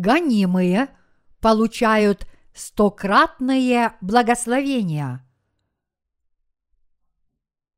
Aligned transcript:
гонимые 0.00 0.88
получают 1.40 2.26
стократные 2.54 3.94
благословения. 4.00 5.26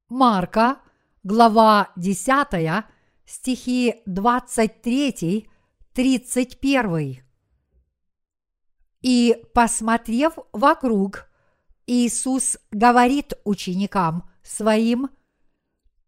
Марка, 0.08 0.78
глава 1.22 1.90
10, 1.96 2.84
стихи 3.24 4.02
23, 4.06 5.48
31. 5.94 7.22
И, 9.02 9.44
посмотрев 9.52 10.34
вокруг, 10.52 11.28
Иисус 11.86 12.58
говорит 12.70 13.34
ученикам 13.44 14.30
своим, 14.42 15.10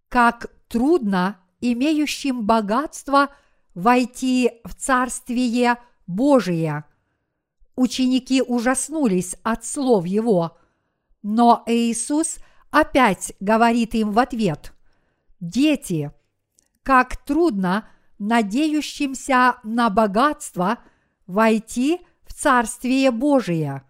как 0.09 0.51
трудно 0.69 1.41
имеющим 1.61 2.47
богатство 2.47 3.31
войти 3.75 4.61
в 4.65 4.75
Царствие 4.75 5.78
Божие. 6.07 6.85
Ученики 7.77 8.43
ужаснулись 8.43 9.37
от 9.43 9.65
слов 9.65 10.07
Его, 10.07 10.57
но 11.23 11.62
Иисус 11.67 12.39
опять 12.71 13.33
говорит 13.41 13.95
им 13.95 14.12
в 14.12 14.19
ответ, 14.19 14.73
«Дети, 15.41 16.12
как 16.83 17.17
трудно 17.17 17.89
надеющимся 18.19 19.57
на 19.65 19.91
богатство 19.91 20.79
войти 21.27 22.01
в 22.27 22.33
Царствие 22.33 23.11
Божие. 23.11 23.83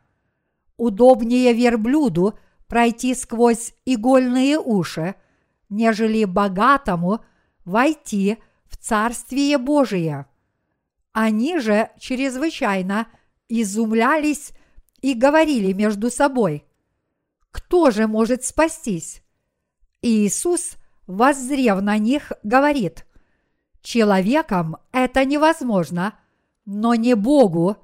Удобнее 0.76 1.52
верблюду 1.52 2.38
пройти 2.66 3.14
сквозь 3.14 3.74
игольные 3.84 4.58
уши, 4.58 5.14
нежели 5.68 6.24
богатому 6.24 7.24
войти 7.64 8.38
в 8.66 8.76
Царствие 8.76 9.58
Божие. 9.58 10.26
Они 11.14 11.60
же 11.60 11.90
чрезвычайно 12.00 13.06
изумлялись 13.48 14.50
и 15.00 15.14
говорили 15.14 15.72
между 15.72 16.10
собой, 16.10 16.66
кто 17.52 17.92
же 17.92 18.08
может 18.08 18.44
спастись? 18.44 19.22
Иисус, 20.02 20.72
воззрев 21.06 21.80
на 21.82 21.98
них, 21.98 22.32
говорит, 22.42 23.06
человеком 23.80 24.76
это 24.90 25.24
невозможно, 25.24 26.18
но 26.66 26.96
не 26.96 27.14
Богу, 27.14 27.76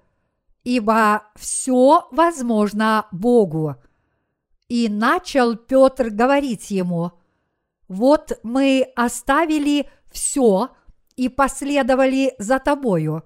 ибо 0.64 1.22
все 1.36 2.08
возможно 2.10 3.06
Богу. 3.12 3.76
И 4.66 4.88
начал 4.88 5.54
Петр 5.54 6.10
говорить 6.10 6.72
ему, 6.72 7.12
вот 7.86 8.40
мы 8.42 8.90
оставили 8.96 9.88
все 10.10 10.70
и 11.20 11.28
последовали 11.28 12.34
за 12.38 12.58
тобою. 12.58 13.24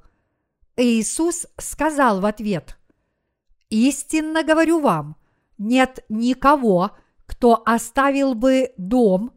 Иисус 0.77 1.47
сказал 1.59 2.21
в 2.21 2.27
ответ, 2.27 2.77
истинно 3.71 4.43
говорю 4.43 4.81
вам, 4.81 5.15
нет 5.59 6.05
никого, 6.09 6.91
кто 7.25 7.63
оставил 7.65 8.35
бы 8.35 8.73
дом 8.77 9.31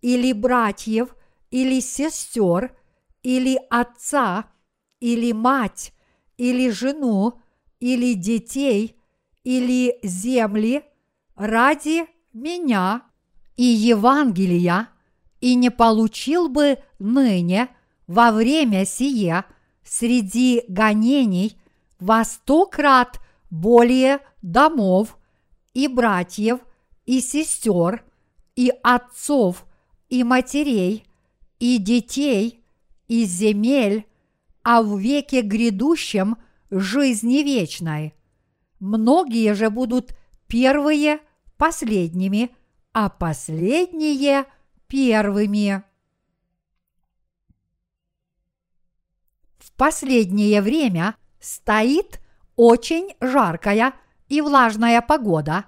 или 0.00 0.32
братьев, 0.32 1.14
или 1.50 1.80
сестер, 1.80 2.74
или 3.22 3.60
отца, 3.68 4.46
или 5.00 5.32
мать, 5.32 5.92
или 6.38 6.70
жену, 6.70 7.34
или 7.78 8.14
детей, 8.14 8.96
или 9.44 9.98
земли 10.02 10.82
ради 11.36 12.06
меня 12.32 13.02
и 13.56 13.64
Евангелия, 13.64 14.88
и 15.42 15.54
не 15.54 15.70
получил 15.70 16.48
бы 16.48 16.78
ныне 16.98 17.68
во 18.08 18.32
время 18.32 18.84
сие 18.84 19.44
среди 19.84 20.64
гонений 20.66 21.56
во 22.00 22.24
сто 22.24 22.66
крат 22.66 23.20
более 23.50 24.20
домов 24.42 25.16
и 25.74 25.86
братьев, 25.86 26.58
и 27.06 27.20
сестер, 27.20 28.04
и 28.56 28.72
отцов, 28.82 29.66
и 30.08 30.24
матерей, 30.24 31.04
и 31.60 31.78
детей, 31.78 32.64
и 33.06 33.24
земель, 33.24 34.06
а 34.64 34.82
в 34.82 34.98
веке 34.98 35.42
грядущем 35.42 36.36
жизни 36.70 37.42
вечной. 37.42 38.14
Многие 38.80 39.54
же 39.54 39.70
будут 39.70 40.16
первые 40.46 41.20
последними, 41.56 42.50
а 42.92 43.08
последние 43.08 44.44
первыми. 44.86 45.82
В 49.68 49.76
последнее 49.76 50.62
время 50.62 51.14
стоит 51.40 52.20
очень 52.56 53.14
жаркая 53.20 53.92
и 54.28 54.40
влажная 54.40 55.02
погода, 55.02 55.66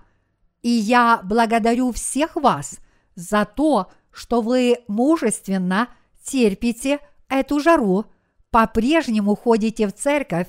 и 0.62 0.71
я 0.71 1.21
благодарю 1.22 1.93
всех 1.93 2.34
вас 2.34 2.78
за 3.15 3.44
то, 3.44 3.93
что 4.10 4.41
вы 4.41 4.78
мужественно 4.89 5.89
терпите 6.25 6.99
эту 7.28 7.60
жару, 7.60 8.06
по-прежнему 8.50 9.37
ходите 9.37 9.87
в 9.87 9.93
церковь 9.93 10.49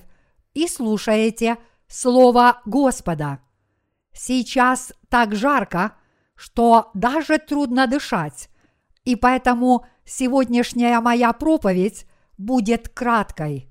и 0.54 0.68
слушаете 0.68 1.58
Слово 1.88 2.62
Господа. 2.66 3.40
Сейчас 4.14 4.94
так 5.10 5.36
жарко, 5.36 5.96
что 6.36 6.90
даже 6.94 7.38
трудно 7.38 7.86
дышать, 7.86 8.50
и 9.04 9.16
поэтому 9.16 9.86
сегодняшняя 10.06 11.00
моя 11.02 11.34
проповедь 11.34 12.08
будет 12.46 12.90
краткой. 12.90 13.70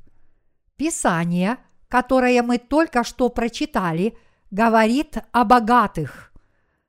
Писание, 0.77 1.59
которое 1.89 2.43
мы 2.43 2.59
только 2.59 3.05
что 3.05 3.29
прочитали, 3.29 4.17
говорит 4.51 5.19
о 5.33 5.45
богатых. 5.45 6.33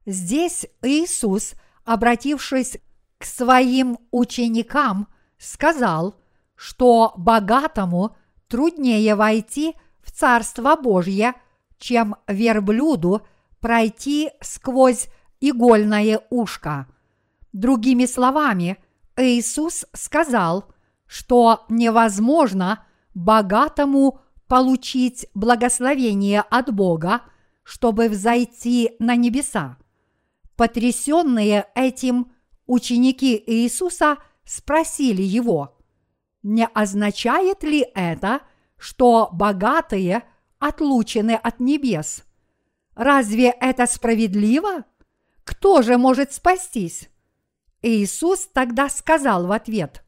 Здесь 0.05 0.65
Иисус, 0.81 1.53
обратившись 1.83 2.77
к 3.17 3.25
своим 3.25 3.97
ученикам, 4.11 5.07
сказал, 5.37 6.15
что 6.55 7.13
богатому 7.17 8.15
труднее 8.47 9.15
войти 9.15 9.75
в 10.01 10.11
Царство 10.11 10.75
Божье, 10.75 11.33
чем 11.77 12.15
верблюду 12.27 13.25
пройти 13.59 14.31
сквозь 14.41 15.07
игольное 15.39 16.21
ушко. 16.29 16.87
Другими 17.53 18.05
словами, 18.05 18.77
Иисус 19.17 19.85
сказал, 19.93 20.70
что 21.11 21.65
невозможно 21.67 22.85
богатому 23.13 24.21
получить 24.47 25.27
благословение 25.33 26.39
от 26.39 26.73
Бога, 26.73 27.23
чтобы 27.63 28.07
взойти 28.07 28.95
на 28.97 29.17
небеса. 29.17 29.75
Потрясенные 30.55 31.67
этим 31.75 32.31
ученики 32.65 33.43
Иисуса 33.45 34.19
спросили 34.45 35.21
его, 35.21 35.77
не 36.43 36.65
означает 36.65 37.63
ли 37.63 37.85
это, 37.93 38.39
что 38.77 39.27
богатые 39.33 40.23
отлучены 40.59 41.35
от 41.35 41.59
небес? 41.59 42.23
Разве 42.95 43.49
это 43.49 43.85
справедливо? 43.85 44.85
Кто 45.43 45.81
же 45.81 45.97
может 45.97 46.31
спастись? 46.31 47.09
Иисус 47.81 48.47
тогда 48.53 48.87
сказал 48.87 49.47
в 49.47 49.51
ответ, 49.51 50.05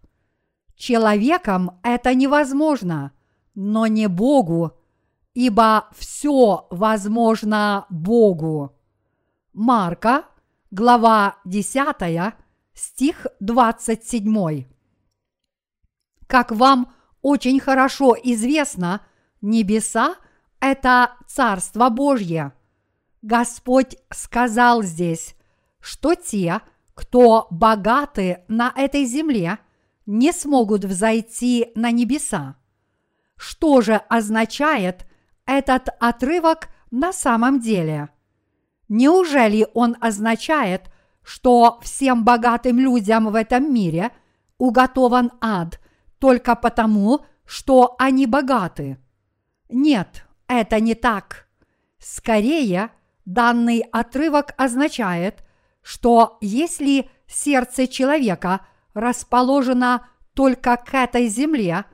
Человеком 0.75 1.79
это 1.84 2.13
невозможно, 2.13 3.11
но 3.56 3.88
не 3.88 4.07
Богу, 4.07 4.72
ибо 5.34 5.88
все 5.95 6.67
возможно 6.69 7.85
Богу. 7.89 8.75
Марка, 9.53 10.25
глава 10.72 11.37
10, 11.46 12.34
стих 12.73 13.28
27. 13.40 14.66
Как 16.28 16.52
вам 16.52 16.91
очень 17.22 17.59
хорошо 17.59 18.16
известно, 18.22 19.02
небеса– 19.41 20.16
это 20.59 21.14
Царство 21.28 21.90
Божье. 21.90 22.53
Господь 23.22 23.97
сказал 24.09 24.81
здесь, 24.81 25.35
что 25.79 26.16
те, 26.16 26.61
кто 26.93 27.47
богаты 27.49 28.43
на 28.47 28.72
этой 28.75 29.05
земле, 29.05 29.59
не 30.05 30.32
смогут 30.32 30.85
взойти 30.85 31.72
на 31.76 31.91
небеса. 31.91 32.55
Что 33.35 33.82
же 33.82 33.96
означает 34.09 35.05
этот 35.46 35.90
отрывок 36.00 36.70
на 36.91 37.14
самом 37.14 37.59
деле? 37.59 38.09
Неужели 38.90 39.67
он 39.73 39.96
означает, 40.00 40.91
что 41.23 41.79
всем 41.82 42.23
богатым 42.23 42.79
людям 42.79 43.29
в 43.29 43.35
этом 43.35 43.73
мире 43.73 44.11
уготован 44.58 45.32
ад 45.41 45.79
только 46.20 46.56
потому, 46.56 47.26
что 47.46 47.96
они 47.97 48.28
богаты? 48.28 48.97
Нет, 49.70 50.26
это 50.47 50.79
не 50.79 50.96
так. 50.96 51.47
Скорее, 51.97 52.91
данный 53.26 53.79
отрывок 53.79 54.53
означает, 54.58 55.44
что 55.82 56.38
если 56.41 57.09
сердце 57.28 57.88
человека 57.88 58.66
расположено 58.93 60.07
только 60.34 60.78
к 60.78 60.93
этой 60.93 61.28
земле, 61.28 61.85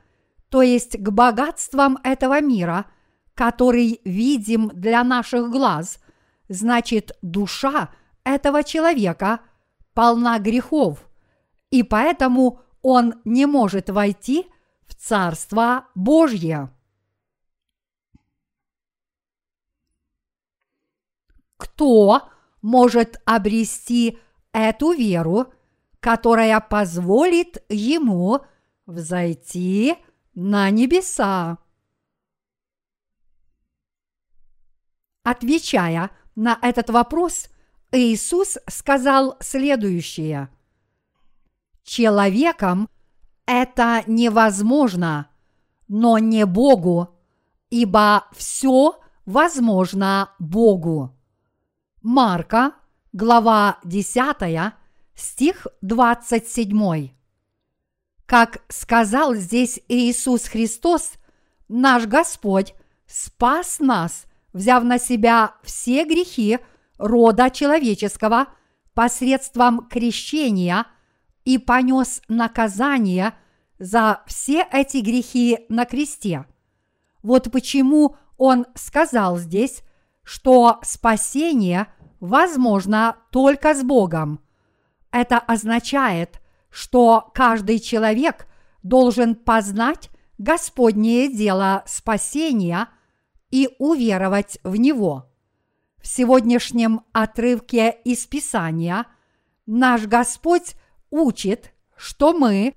то 0.48 0.62
есть 0.62 0.96
к 0.98 1.10
богатствам 1.10 1.98
этого 2.02 2.40
мира, 2.40 2.86
который 3.34 4.00
видим 4.04 4.68
для 4.68 5.04
наших 5.04 5.50
глаз, 5.50 6.00
значит 6.48 7.12
душа 7.22 7.90
этого 8.24 8.64
человека 8.64 9.40
полна 9.94 10.38
грехов, 10.38 11.08
и 11.70 11.82
поэтому 11.82 12.60
он 12.82 13.14
не 13.24 13.46
может 13.46 13.90
войти 13.90 14.46
в 14.86 14.94
Царство 14.94 15.86
Божье. 15.94 16.70
Кто 21.56 22.28
может 22.62 23.20
обрести 23.24 24.18
эту 24.52 24.92
веру, 24.92 25.52
которая 26.00 26.60
позволит 26.60 27.62
ему 27.68 28.40
взойти 28.86 29.96
на 30.34 30.70
небеса. 30.70 31.58
Отвечая 35.22 36.10
на 36.34 36.58
этот 36.62 36.90
вопрос, 36.90 37.48
Иисус 37.92 38.56
сказал 38.68 39.36
следующее. 39.40 40.48
Человеком 41.82 42.88
это 43.46 44.02
невозможно, 44.06 45.28
но 45.88 46.18
не 46.18 46.46
Богу, 46.46 47.18
ибо 47.68 48.24
все 48.32 48.98
возможно 49.26 50.30
Богу. 50.38 51.16
Марка, 52.00 52.74
глава 53.12 53.78
10, 53.84 54.74
стих 55.20 55.66
27. 55.82 57.10
Как 58.26 58.62
сказал 58.68 59.34
здесь 59.34 59.80
Иисус 59.88 60.44
Христос, 60.44 61.14
наш 61.68 62.06
Господь 62.06 62.74
спас 63.06 63.80
нас, 63.80 64.26
взяв 64.52 64.84
на 64.84 64.98
себя 64.98 65.54
все 65.62 66.04
грехи 66.04 66.58
рода 66.98 67.50
человеческого 67.50 68.48
посредством 68.94 69.88
крещения 69.88 70.86
и 71.44 71.58
понес 71.58 72.22
наказание 72.28 73.34
за 73.78 74.22
все 74.26 74.66
эти 74.70 74.98
грехи 74.98 75.64
на 75.68 75.86
кресте. 75.86 76.44
Вот 77.22 77.50
почему 77.50 78.16
Он 78.36 78.66
сказал 78.74 79.38
здесь, 79.38 79.82
что 80.22 80.78
спасение 80.82 81.86
возможно 82.20 83.16
только 83.32 83.74
с 83.74 83.82
Богом. 83.82 84.40
Это 85.12 85.38
означает, 85.38 86.40
что 86.70 87.30
каждый 87.34 87.80
человек 87.80 88.46
должен 88.82 89.34
познать 89.34 90.10
Господнее 90.38 91.28
дело 91.28 91.82
спасения 91.86 92.88
и 93.50 93.68
уверовать 93.78 94.58
в 94.62 94.76
него. 94.76 95.26
В 96.00 96.06
сегодняшнем 96.06 97.02
отрывке 97.12 97.90
из 98.04 98.26
Писания 98.26 99.06
наш 99.66 100.06
Господь 100.06 100.74
учит, 101.10 101.74
что 101.96 102.32
мы 102.32 102.74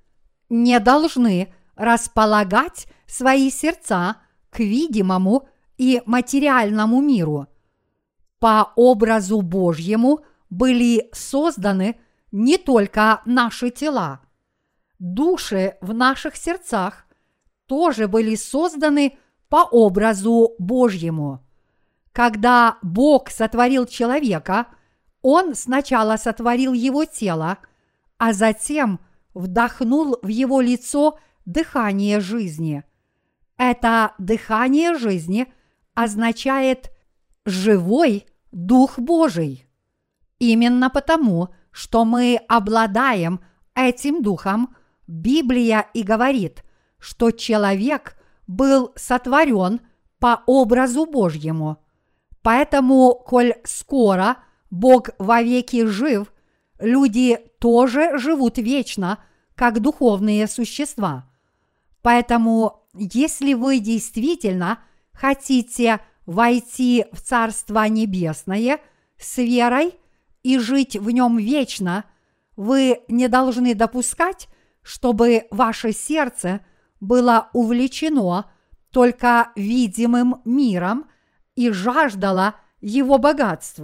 не 0.50 0.78
должны 0.80 1.54
располагать 1.74 2.86
свои 3.06 3.50
сердца 3.50 4.16
к 4.50 4.58
видимому 4.58 5.48
и 5.78 6.02
материальному 6.04 7.00
миру. 7.00 7.46
По 8.38 8.72
образу 8.76 9.40
Божьему 9.40 10.20
были 10.50 11.08
созданы 11.12 11.96
не 12.34 12.58
только 12.58 13.22
наши 13.26 13.70
тела. 13.70 14.20
Души 14.98 15.76
в 15.80 15.94
наших 15.94 16.34
сердцах 16.34 17.06
тоже 17.66 18.08
были 18.08 18.34
созданы 18.34 19.18
по 19.48 19.62
образу 19.62 20.56
Божьему. 20.58 21.46
Когда 22.10 22.78
Бог 22.82 23.30
сотворил 23.30 23.86
человека, 23.86 24.66
Он 25.22 25.54
сначала 25.54 26.16
сотворил 26.16 26.72
его 26.72 27.04
тело, 27.04 27.58
а 28.18 28.32
затем 28.32 28.98
вдохнул 29.32 30.18
в 30.20 30.26
его 30.26 30.60
лицо 30.60 31.20
дыхание 31.44 32.18
жизни. 32.18 32.82
Это 33.56 34.12
дыхание 34.18 34.96
жизни 34.98 35.52
означает 35.94 36.90
живой 37.44 38.26
Дух 38.50 38.98
Божий. 38.98 39.68
Именно 40.40 40.90
потому, 40.90 41.54
что 41.74 42.04
мы 42.04 42.40
обладаем 42.48 43.40
этим 43.74 44.22
духом, 44.22 44.76
Библия 45.08 45.86
и 45.92 46.04
говорит, 46.04 46.64
что 47.00 47.32
человек 47.32 48.16
был 48.46 48.92
сотворен 48.94 49.80
по 50.20 50.44
образу 50.46 51.04
Божьему. 51.04 51.78
Поэтому, 52.42 53.20
коль 53.26 53.54
скоро 53.64 54.36
Бог 54.70 55.10
вовеки 55.18 55.84
жив, 55.84 56.32
люди 56.78 57.38
тоже 57.58 58.18
живут 58.18 58.58
вечно, 58.58 59.18
как 59.56 59.80
духовные 59.80 60.46
существа. 60.46 61.28
Поэтому, 62.02 62.86
если 62.94 63.54
вы 63.54 63.80
действительно 63.80 64.78
хотите 65.12 66.00
войти 66.24 67.06
в 67.10 67.20
Царство 67.20 67.88
Небесное 67.88 68.78
с 69.18 69.38
верой– 69.38 69.94
и 70.44 70.58
жить 70.58 70.96
в 70.96 71.10
нем 71.10 71.38
вечно, 71.38 72.04
вы 72.54 73.00
не 73.08 73.26
должны 73.26 73.74
допускать, 73.74 74.48
чтобы 74.82 75.46
ваше 75.50 75.92
сердце 75.92 76.60
было 77.00 77.48
увлечено 77.52 78.50
только 78.90 79.50
видимым 79.56 80.40
миром 80.44 81.06
и 81.56 81.70
жаждало 81.70 82.54
его 82.80 83.18
богатств. 83.18 83.80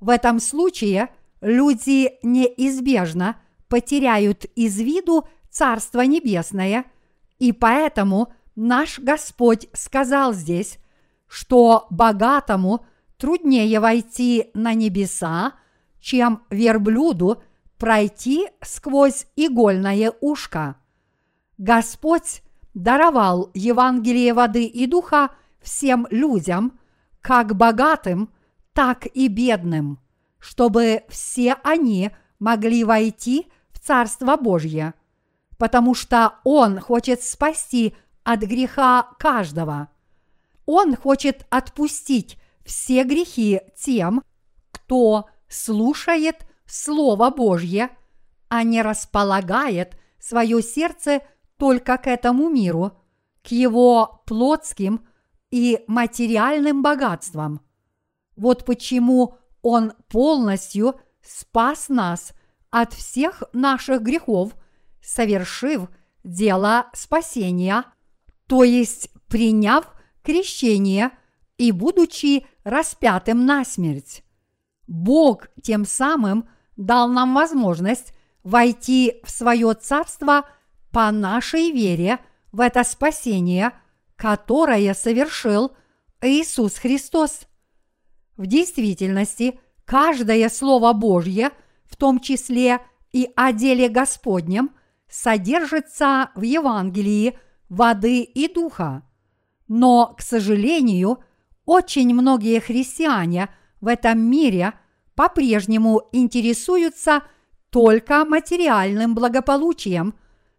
В 0.00 0.10
этом 0.10 0.40
случае 0.40 1.08
люди 1.40 2.12
неизбежно 2.22 3.36
потеряют 3.68 4.44
из 4.56 4.78
виду 4.78 5.26
Царство 5.50 6.02
Небесное, 6.02 6.84
и 7.38 7.52
поэтому 7.52 8.32
наш 8.56 8.98
Господь 8.98 9.68
сказал 9.72 10.34
здесь, 10.34 10.78
что 11.28 11.86
богатому 11.90 12.84
труднее 13.16 13.80
войти 13.80 14.50
на 14.54 14.74
небеса, 14.74 15.54
чем 16.00 16.42
верблюду 16.50 17.42
пройти 17.78 18.48
сквозь 18.62 19.26
игольное 19.36 20.12
ушко. 20.20 20.76
Господь 21.58 22.42
даровал 22.74 23.50
Евангелие 23.54 24.34
воды 24.34 24.64
и 24.64 24.86
духа 24.86 25.30
всем 25.60 26.06
людям, 26.10 26.78
как 27.20 27.56
богатым, 27.56 28.30
так 28.72 29.06
и 29.06 29.28
бедным, 29.28 29.98
чтобы 30.38 31.04
все 31.08 31.56
они 31.64 32.10
могли 32.38 32.84
войти 32.84 33.46
в 33.70 33.80
Царство 33.80 34.36
Божье, 34.36 34.94
потому 35.58 35.94
что 35.94 36.34
Он 36.44 36.78
хочет 36.78 37.22
спасти 37.22 37.94
от 38.22 38.40
греха 38.40 39.08
каждого. 39.18 39.88
Он 40.66 40.96
хочет 40.96 41.46
отпустить 41.48 42.38
все 42.64 43.04
грехи 43.04 43.60
тем, 43.76 44.22
кто 44.72 45.26
слушает 45.48 46.46
Слово 46.66 47.30
Божье, 47.30 47.90
а 48.48 48.62
не 48.62 48.82
располагает 48.82 49.98
свое 50.18 50.62
сердце 50.62 51.22
только 51.56 51.96
к 51.98 52.06
этому 52.06 52.48
миру, 52.48 52.92
к 53.42 53.48
его 53.48 54.22
плотским 54.26 55.06
и 55.50 55.84
материальным 55.86 56.82
богатствам. 56.82 57.60
Вот 58.36 58.64
почему 58.64 59.38
Он 59.62 59.92
полностью 60.08 61.00
спас 61.22 61.88
нас 61.88 62.32
от 62.70 62.92
всех 62.92 63.42
наших 63.52 64.02
грехов, 64.02 64.54
совершив 65.00 65.88
дело 66.24 66.90
спасения, 66.92 67.84
то 68.46 68.64
есть 68.64 69.10
приняв 69.28 69.86
крещение 70.22 71.10
и 71.56 71.72
будучи 71.72 72.46
распятым 72.64 73.46
на 73.46 73.64
смерть. 73.64 74.25
Бог 74.86 75.48
тем 75.62 75.84
самым 75.84 76.48
дал 76.76 77.08
нам 77.08 77.34
возможность 77.34 78.12
войти 78.42 79.20
в 79.24 79.30
свое 79.30 79.74
царство 79.74 80.48
по 80.92 81.10
нашей 81.10 81.72
вере 81.72 82.18
в 82.52 82.60
это 82.60 82.84
спасение, 82.84 83.72
которое 84.14 84.94
совершил 84.94 85.72
Иисус 86.22 86.76
Христос. 86.76 87.46
В 88.36 88.46
действительности, 88.46 89.58
каждое 89.84 90.48
Слово 90.48 90.92
Божье, 90.92 91.50
в 91.84 91.96
том 91.96 92.20
числе 92.20 92.80
и 93.12 93.30
о 93.34 93.52
деле 93.52 93.88
Господнем, 93.88 94.70
содержится 95.08 96.30
в 96.34 96.42
Евангелии 96.42 97.38
воды 97.68 98.22
и 98.22 98.52
духа. 98.52 99.02
Но, 99.68 100.14
к 100.16 100.22
сожалению, 100.22 101.18
очень 101.64 102.14
многие 102.14 102.60
христиане– 102.60 103.48
в 103.86 103.88
этом 103.88 104.18
мире 104.18 104.72
по-прежнему 105.14 106.08
интересуются 106.10 107.22
только 107.70 108.24
материальным 108.24 109.14
благополучием, 109.14 110.16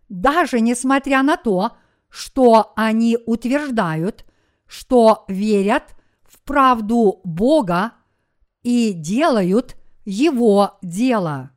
даже 0.08 0.62
несмотря 0.62 1.24
на 1.24 1.36
то, 1.36 1.74
что 2.08 2.72
они 2.78 3.18
утверждают, 3.26 4.24
что 4.66 5.26
верят 5.28 5.94
в 6.24 6.40
правду 6.44 7.20
Бога 7.26 7.92
и 8.64 8.94
делают 8.94 9.76
Его 10.06 10.78
дело. 10.82 11.52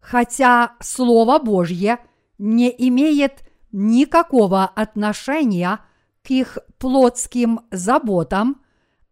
Хотя 0.00 0.74
Слово 0.78 1.38
Божье 1.38 2.00
не 2.36 2.68
имеет 2.86 3.48
никакого 3.72 4.66
отношения 4.66 5.80
к 6.22 6.30
их 6.30 6.58
плотским 6.76 7.60
заботам, 7.70 8.60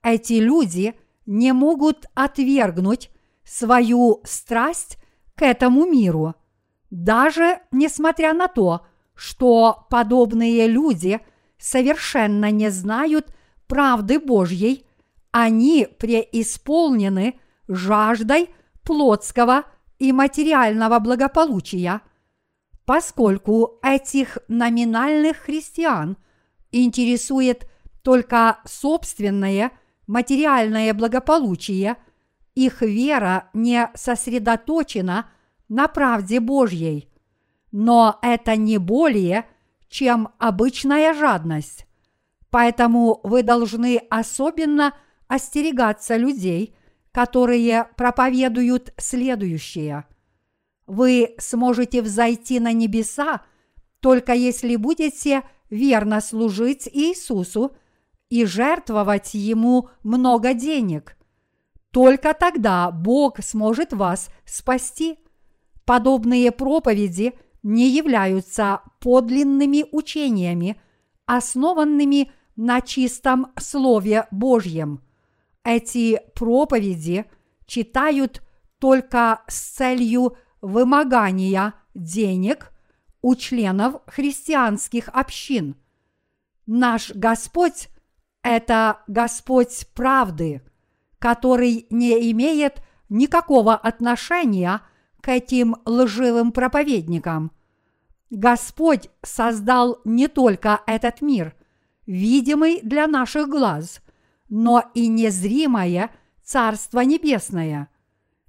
эти 0.02 0.34
люди 0.34 0.94
не 1.26 1.52
могут 1.52 2.06
отвергнуть 2.14 3.11
свою 3.45 4.21
страсть 4.25 4.99
к 5.35 5.42
этому 5.42 5.87
миру, 5.87 6.35
даже 6.90 7.61
несмотря 7.73 8.33
на 8.33 8.49
то, 8.49 8.87
что 9.14 9.87
подобные 9.90 10.66
люди 10.66 11.21
совершенно 11.59 12.50
не 12.50 12.71
знают 12.71 13.35
правды 13.66 14.18
Божьей, 14.18 14.87
они 15.30 15.87
преисполнены 15.99 17.40
жаждой 17.68 18.50
плотского 18.83 19.64
и 19.99 20.12
материального 20.12 20.99
благополучия, 20.99 22.00
поскольку 22.85 23.78
этих 23.83 24.38
номинальных 24.49 25.38
христиан 25.38 26.16
интересует 26.71 27.68
только 28.02 28.59
собственное 28.64 29.73
материальное 30.06 30.92
благополучие, 30.94 31.96
их 32.54 32.82
вера 32.82 33.50
не 33.52 33.90
сосредоточена 33.94 35.30
на 35.68 35.88
правде 35.88 36.40
Божьей. 36.40 37.10
Но 37.72 38.18
это 38.22 38.56
не 38.56 38.78
более, 38.78 39.46
чем 39.88 40.30
обычная 40.38 41.12
жадность. 41.14 41.86
Поэтому 42.50 43.20
вы 43.22 43.42
должны 43.42 44.00
особенно 44.08 44.94
остерегаться 45.28 46.16
людей, 46.16 46.75
которые 47.12 47.88
проповедуют 47.96 48.92
следующее. 48.96 50.04
Вы 50.86 51.34
сможете 51.38 52.00
взойти 52.02 52.60
на 52.60 52.72
небеса, 52.72 53.42
только 54.00 54.32
если 54.32 54.76
будете 54.76 55.42
верно 55.68 56.20
служить 56.20 56.88
Иисусу 56.92 57.76
и 58.28 58.45
жертвовать 58.45 59.35
Ему 59.35 59.88
много 60.02 60.54
денег. 60.54 61.16
Только 61.90 62.35
тогда 62.35 62.90
Бог 62.90 63.42
сможет 63.42 63.92
вас 63.92 64.28
спасти. 64.45 65.18
Подобные 65.85 66.52
проповеди 66.52 67.35
не 67.62 67.88
являются 67.88 68.80
подлинными 69.00 69.85
учениями, 69.92 70.80
основанными 71.26 72.30
на 72.56 72.80
чистом 72.80 73.52
Слове 73.59 74.26
Божьем– 74.30 75.00
эти 75.66 76.21
проповеди 76.37 77.25
читают 77.66 78.40
только 78.78 79.42
с 79.49 79.59
целью 79.75 80.37
вымогания 80.61 81.75
денег 81.92 82.73
у 83.21 83.35
членов 83.35 83.97
христианских 84.06 85.09
общин. 85.09 85.75
Наш 86.66 87.11
Господь– 87.11 87.88
это 88.48 89.02
Господь 89.06 89.86
правды, 89.94 90.62
который 91.18 91.86
не 91.90 92.30
имеет 92.32 92.82
никакого 93.08 93.74
отношения 93.74 94.82
к 95.20 95.28
этим 95.28 95.76
лживым 95.84 96.52
проповедникам. 96.52 97.52
Господь 98.30 99.08
создал 99.22 100.00
не 100.04 100.28
только 100.28 100.80
этот 100.86 101.20
мир, 101.20 101.54
видимый 102.06 102.80
для 102.82 103.06
наших 103.06 103.48
глаз– 103.48 104.00
но 104.48 104.90
и 104.94 105.08
незримое 105.08 106.10
Царство 106.42 107.00
Небесное. 107.00 107.88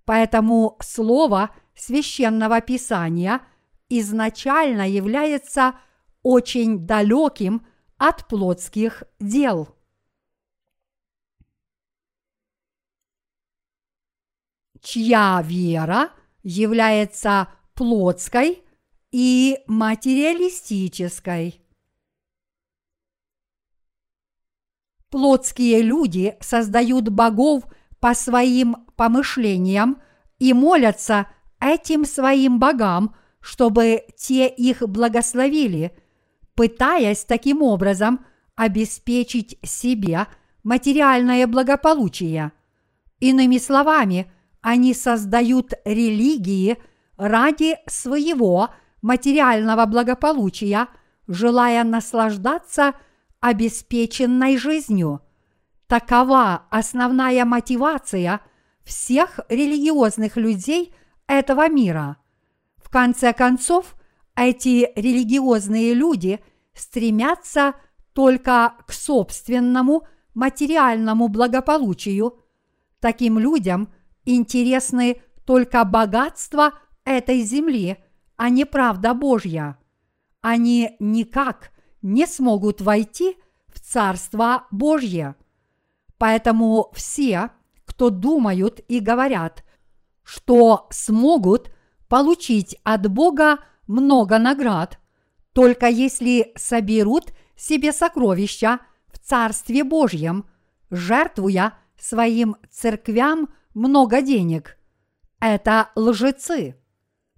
Поэтому 0.06 0.78
слово 0.82 1.52
священного 1.76 2.62
Писания 2.62 3.42
изначально 3.90 4.88
является 4.88 5.76
очень 6.22 6.86
далеким 6.86 7.66
от 7.98 8.28
плотских 8.28 9.04
дел. 9.20 9.70
Чья 14.82 15.42
вера 15.44 16.12
является 16.44 17.50
плотской 17.74 18.64
и 19.12 19.60
материалистической. 19.68 21.62
Плотские 25.10 25.82
люди 25.82 26.36
создают 26.42 27.10
богов 27.10 27.64
по 28.00 28.14
своим 28.14 28.88
помышлениям 28.96 30.02
и 30.38 30.54
молятся 30.54 31.28
этим 31.60 32.06
своим 32.06 32.60
богам, 32.60 33.16
чтобы 33.40 34.04
те 34.18 34.48
их 34.48 34.82
благословили, 34.82 35.98
пытаясь 36.56 37.24
таким 37.24 37.62
образом 37.62 38.26
обеспечить 38.56 39.58
себе 39.64 40.28
материальное 40.64 41.48
благополучие. 41.48 42.52
Иными 43.20 43.58
словами, 43.58 44.32
они 44.68 44.94
создают 44.94 45.74
религии 45.86 46.78
ради 47.16 47.78
своего 47.88 48.70
материального 49.02 49.86
благополучия, 49.86 50.88
желая 51.28 51.84
наслаждаться– 51.86 52.94
обеспеченной 53.40 54.58
жизнью. 54.58 55.22
Такова 55.88 56.64
основная 56.70 57.46
мотивация 57.46 58.42
всех 58.84 59.40
религиозных 59.48 60.36
людей 60.36 60.94
этого 61.28 61.70
мира. 61.70 62.18
В 62.76 62.90
конце 62.90 63.32
концов, 63.32 63.96
эти 64.36 64.92
религиозные 64.96 65.94
люди 65.94 66.40
стремятся 66.74 67.76
только 68.12 68.74
к 68.86 68.92
собственному 68.92 70.08
материальному 70.34 71.30
благополучию. 71.30 72.44
Таким 73.00 73.40
людям 73.40 73.94
интересны 74.36 75.22
только 75.46 75.84
богатства 75.86 76.74
этой 77.06 77.42
земли, 77.42 77.98
а 78.36 78.50
не 78.50 78.66
правда 78.66 79.14
Божья. 79.14 79.78
Они 80.42 80.96
никак 81.00 81.72
не 82.02 82.28
смогут 82.28 82.82
войти 82.82 83.38
в 83.68 83.80
Царство 83.80 84.68
Божье. 84.72 85.36
Поэтому 86.18 86.92
все, 86.94 87.52
кто 87.86 88.10
думают 88.10 88.80
и 88.88 89.00
говорят, 89.00 89.64
что 90.24 90.88
смогут 90.90 91.72
получить 92.08 92.78
от 92.84 93.10
Бога 93.10 93.60
много 93.88 94.40
наград, 94.40 95.00
только 95.54 95.88
если 95.88 96.52
соберут 96.56 97.32
себе 97.56 97.92
сокровища 97.92 98.80
в 99.08 99.20
Царстве 99.20 99.84
Божьем, 99.84 100.46
жертвуя 100.90 101.78
своим 101.98 102.58
церквям 102.70 103.50
много 103.78 104.22
денег. 104.24 104.78
Это 105.40 105.92
лжецы. 105.96 106.76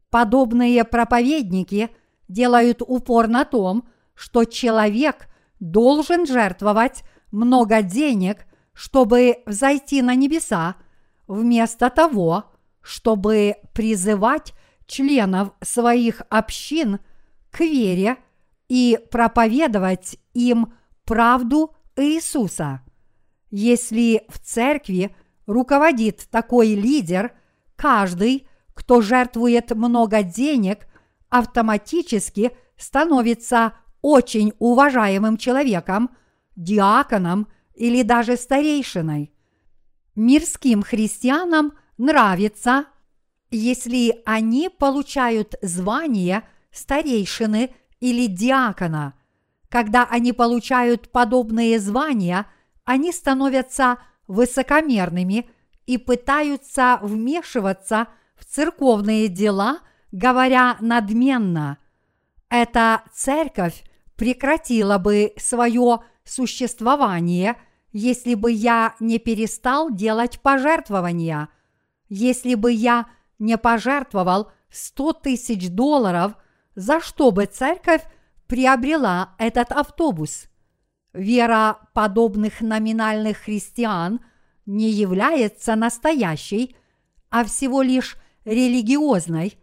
Подобные 0.09 0.85
проповедники 0.85 1.89
делают 2.29 2.81
упор 2.81 3.27
на 3.27 3.43
том, 3.43 3.87
что 4.15 4.45
человек 4.45 5.27
должен 5.59 6.25
жертвовать 6.25 7.03
много 7.31 7.81
денег, 7.81 8.45
чтобы 8.73 9.43
взойти 9.45 10.01
на 10.01 10.15
небеса, 10.15 10.77
вместо 11.27 11.89
того, 11.89 12.45
чтобы 12.81 13.57
призывать 13.73 14.53
членов 14.87 15.51
своих 15.61 16.21
общин 16.29 16.99
к 17.51 17.59
вере 17.59 18.15
и 18.69 18.97
проповедовать 19.11 20.17
им 20.33 20.73
правду 21.03 21.75
Иисуса. 21.97 22.81
Если 23.51 24.23
в 24.29 24.39
церкви 24.39 25.13
руководит 25.49 26.27
такой 26.29 26.75
лидер, 26.75 27.31
каждый, 27.75 28.47
кто 28.75 29.01
жертвует 29.01 29.71
много 29.71 30.21
денег, 30.21 30.87
автоматически 31.29 32.51
становится 32.77 33.73
очень 34.01 34.53
уважаемым 34.59 35.37
человеком, 35.37 36.11
диаконом 36.55 37.47
или 37.73 38.03
даже 38.03 38.37
старейшиной. 38.37 39.33
Мирским 40.15 40.83
христианам 40.83 41.73
нравится, 41.97 42.85
если 43.49 44.21
они 44.25 44.69
получают 44.69 45.55
звание 45.63 46.43
старейшины 46.71 47.73
или 47.99 48.27
диакона. 48.27 49.15
Когда 49.67 50.05
они 50.05 50.31
получают 50.31 51.11
подобные 51.11 51.79
звания, 51.79 52.45
они 52.85 53.11
становятся 53.11 53.97
высокомерными 54.29 55.49
и 55.85 55.97
пытаются 55.97 56.99
вмешиваться 57.01 58.07
в 58.35 58.45
церковные 58.45 59.27
дела, 59.27 59.79
говоря 60.13 60.77
надменно. 60.79 61.79
Эта 62.47 63.01
церковь 63.11 63.83
прекратила 64.15 64.99
бы 64.99 65.33
свое 65.37 65.99
существование, 66.23 67.57
если 67.91 68.35
бы 68.35 68.51
я 68.51 68.95
не 68.99 69.17
перестал 69.17 69.89
делать 69.91 70.39
пожертвования, 70.41 71.49
если 72.07 72.53
бы 72.53 72.71
я 72.71 73.07
не 73.39 73.57
пожертвовал 73.57 74.51
100 74.69 75.13
тысяч 75.13 75.69
долларов, 75.69 76.33
за 76.75 77.01
что 77.01 77.31
бы 77.31 77.45
церковь 77.45 78.03
приобрела 78.47 79.33
этот 79.39 79.71
автобус. 79.71 80.49
Вера 81.13 81.79
подобных 81.93 82.61
номинальных 82.61 83.37
христиан 83.37 84.19
не 84.65 84.89
является 84.89 85.75
настоящей, 85.75 86.75
а 87.29 87.43
всего 87.43 87.81
лишь 87.81 88.17
религиозной, 88.45 89.57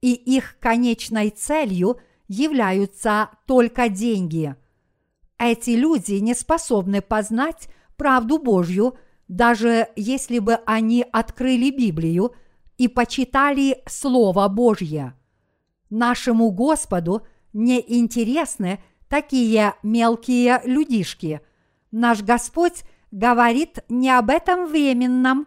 и 0.00 0.12
их 0.12 0.58
конечной 0.60 1.30
целью 1.30 1.98
являются 2.28 3.30
только 3.46 3.88
деньги. 3.88 4.54
Эти 5.38 5.70
люди 5.70 6.14
не 6.14 6.34
способны 6.34 7.02
познать 7.02 7.68
правду 7.96 8.38
Божью, 8.38 8.96
даже 9.26 9.88
если 9.96 10.38
бы 10.38 10.54
они 10.66 11.04
открыли 11.12 11.70
Библию 11.70 12.34
и 12.78 12.88
почитали 12.88 13.82
Слово 13.86 14.48
Божье. 14.48 15.14
Нашему 15.90 16.50
Господу 16.50 17.26
не 17.52 17.82
интересны 18.00 18.80
такие 19.08 19.74
мелкие 19.82 20.60
людишки. 20.64 21.40
Наш 21.90 22.22
Господь 22.22 22.82
говорит 23.10 23.78
не 23.88 24.10
об 24.10 24.30
этом 24.30 24.66
временном 24.66 25.46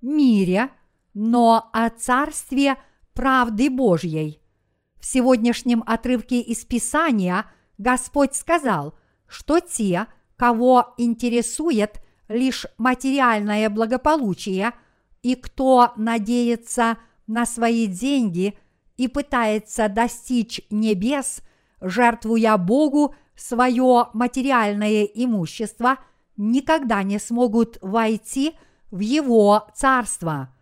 мире, 0.00 0.70
но 1.14 1.68
о 1.72 1.90
Царстве 1.90 2.76
правды 3.12 3.70
Божьей. 3.70 4.40
В 5.00 5.04
сегодняшнем 5.04 5.82
отрывке 5.86 6.40
из 6.40 6.64
Писания 6.64 7.46
Господь 7.78 8.34
сказал, 8.34 8.94
что 9.26 9.60
те, 9.60 10.06
кого 10.36 10.94
интересует 10.96 12.00
лишь 12.28 12.66
материальное 12.78 13.68
благополучие 13.70 14.72
и 15.22 15.34
кто 15.34 15.92
надеется 15.96 16.98
на 17.26 17.46
свои 17.46 17.86
деньги 17.86 18.58
и 18.96 19.08
пытается 19.08 19.88
достичь 19.88 20.60
небес, 20.70 21.40
жертвуя 21.80 22.56
Богу 22.56 23.14
свое 23.36 24.08
материальное 24.12 25.04
имущество, 25.04 25.98
никогда 26.36 27.02
не 27.02 27.18
смогут 27.18 27.78
войти 27.82 28.54
в 28.90 29.00
Его 29.00 29.68
царство. 29.74 30.54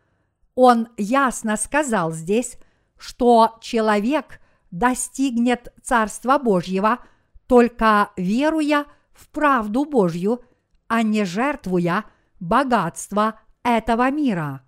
Он 0.55 0.89
ясно 0.97 1.57
сказал 1.57 2.13
здесь, 2.13 2.59
что 2.99 3.59
человек 3.61 4.41
достигнет 4.71 5.73
Царства 5.83 6.39
Божьего 6.39 6.99
только 7.47 8.11
веруя 8.17 8.87
в 9.13 9.29
правду 9.29 9.85
Божью, 9.85 10.43
а 10.89 11.03
не 11.03 11.25
жертвуя 11.25 12.05
богатство 12.41 13.41
этого 13.63 14.11
мира. 14.11 14.63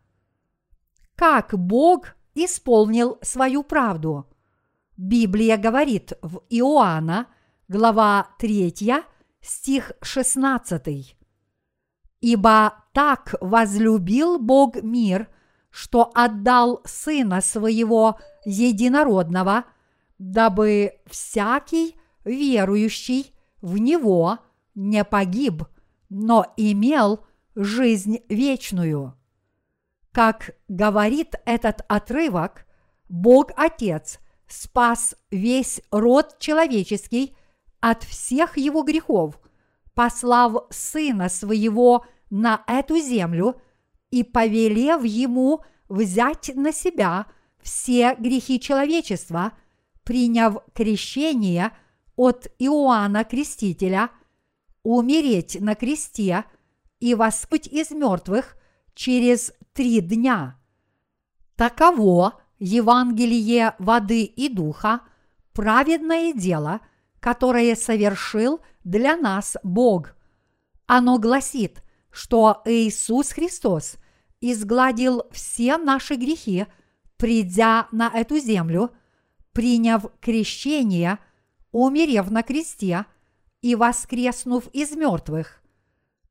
Как 1.17 1.59
Бог 1.59 2.14
исполнил 2.35 3.19
свою 3.23 3.62
правду? 3.62 4.28
Библия 4.99 5.57
говорит 5.57 6.14
в 6.23 6.43
Иоанна, 6.50 7.28
глава 7.69 8.31
3, 8.40 8.75
стих 9.40 9.93
16. 10.02 11.17
«Ибо 12.21 12.75
так 12.93 13.37
возлюбил 13.40 14.40
Бог 14.40 14.83
мир, 14.83 15.28
что 15.71 16.11
отдал 16.17 16.83
Сына 16.85 17.40
Своего 17.40 18.19
Единородного, 18.45 19.67
дабы 20.19 20.95
всякий 21.06 21.95
верующий 22.25 23.32
в 23.63 23.78
Него 23.78 24.41
не 24.75 25.04
погиб, 25.04 25.63
но 26.08 26.45
имел 26.56 27.25
жизнь 27.54 28.19
вечную». 28.28 29.17
Как 30.11 30.56
говорит 30.67 31.37
этот 31.45 31.82
отрывок, 31.87 32.67
Бог 33.08 33.52
Отец– 33.56 34.19
спас 34.49 35.15
весь 35.30 35.80
род 35.91 36.39
человеческий 36.39 37.37
от 37.80 38.02
всех 38.04 38.58
его 38.58 38.82
грехов, 38.82 39.39
послав 39.95 40.67
Сына 40.71 41.28
Своего 41.28 42.04
на 42.30 42.63
эту 42.67 42.99
землю 42.99 43.61
и 44.11 44.23
повелев 44.25 45.04
Ему 45.04 45.63
взять 45.89 46.50
на 46.54 46.73
себя 46.73 47.26
все 47.61 48.15
грехи 48.17 48.61
человечества, 48.61 49.52
приняв 50.04 50.58
крещение 50.75 51.73
от 52.17 52.49
Иоанна 52.58 53.25
Крестителя, 53.25 54.11
умереть 54.82 55.61
на 55.61 55.75
кресте 55.75 56.45
и 57.00 57.15
воскуть 57.15 57.67
из 57.67 57.91
мертвых 57.91 58.56
через 58.95 59.52
три 59.73 60.00
дня. 60.00 60.58
Таково 61.56 62.41
Евангелие 62.58 63.75
воды 63.78 64.25
и 64.25 64.49
духа– 64.49 65.02
праведное 65.58 66.32
дело, 66.32 66.80
которое 67.18 67.75
совершил 67.75 68.60
для 68.84 69.16
нас 69.16 69.56
Бог. 69.64 70.14
Оно 70.86 71.18
гласит, 71.18 71.82
что 72.12 72.62
Иисус 72.64 73.30
Христос 73.30 73.97
изгладил 74.40 75.25
все 75.32 75.76
наши 75.78 76.14
грехи, 76.14 76.66
придя 77.16 77.88
на 77.90 78.08
эту 78.08 78.38
землю, 78.38 78.92
приняв 79.52 80.06
крещение, 80.21 81.18
умерев 81.73 82.30
на 82.30 82.44
кресте 82.44 83.04
и 83.60 83.75
воскреснув 83.75 84.68
из 84.68 84.92
мертвых. 84.92 85.60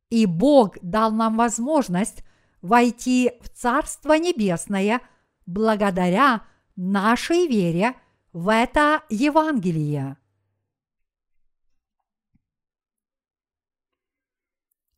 И 0.09 0.25
Бог 0.25 0.77
дал 0.81 1.11
нам 1.11 1.35
возможность 1.35 2.23
войти 2.61 3.33
в 3.41 3.49
Царство 3.49 4.13
Небесное– 4.13 5.01
благодаря 5.47 6.45
нашей 6.75 7.47
вере 7.47 7.95
в 8.33 8.53
это 8.53 9.03
Евангелие. 9.09 10.17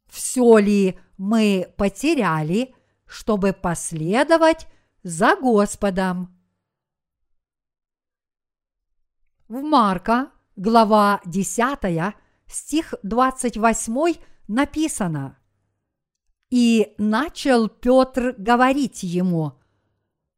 Все 0.07 0.57
ли 0.57 0.99
мы 1.17 1.71
потеряли, 1.77 2.75
чтобы 3.05 3.53
последовать 3.53 4.67
за 5.03 5.35
Господом? 5.35 6.35
В 9.47 9.61
Марка, 9.61 10.31
глава 10.55 11.21
10, 11.25 12.15
стих 12.47 12.93
28 13.03 14.15
написано 14.47 15.39
«И 16.49 16.93
начал 16.97 17.69
Петр 17.69 18.33
говорить 18.37 19.03
ему– 19.03 19.53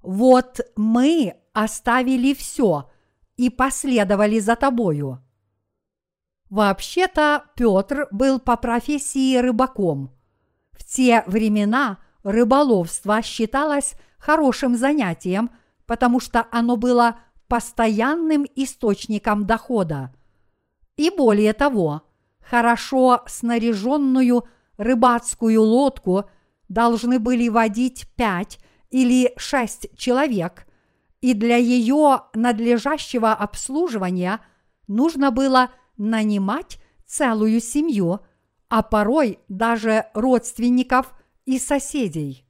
вот 0.01 0.59
мы 0.75 1.35
оставили 1.53 2.33
все 2.33 2.89
и 3.37 3.49
последовали 3.49 4.39
за 4.39 4.55
тобою. 4.55 5.19
Вообще-то 6.49 7.45
Петр 7.55 8.07
был 8.11 8.39
по 8.39 8.57
профессии 8.57 9.37
рыбаком. 9.37 10.11
В 10.73 10.83
те 10.83 11.23
времена 11.25 11.99
рыболовство 12.23 13.21
считалось 13.21 13.93
хорошим 14.17 14.75
занятием, 14.75 15.49
потому 15.85 16.19
что 16.19 16.45
оно 16.51 16.75
было 16.75 17.17
постоянным 17.47 18.45
источником 18.55 19.45
дохода. 19.45 20.13
И 20.97 21.09
более 21.09 21.53
того, 21.53 22.03
хорошо 22.41 23.23
снаряженную 23.27 24.43
рыбацкую 24.77 25.61
лодку 25.61 26.25
должны 26.69 27.19
были 27.19 27.49
водить 27.49 28.07
пять 28.15 28.59
или 28.91 29.33
шесть 29.37 29.87
человек, 29.97 30.67
и 31.21 31.33
для 31.33 31.55
ее 31.55 32.23
надлежащего 32.33 33.33
обслуживания 33.33 34.41
нужно 34.87 35.31
было 35.31 35.71
нанимать 35.97 36.79
целую 37.05 37.59
семью, 37.61 38.19
а 38.69 38.83
порой 38.83 39.39
даже 39.47 40.07
родственников 40.13 41.13
и 41.45 41.57
соседей. 41.57 42.45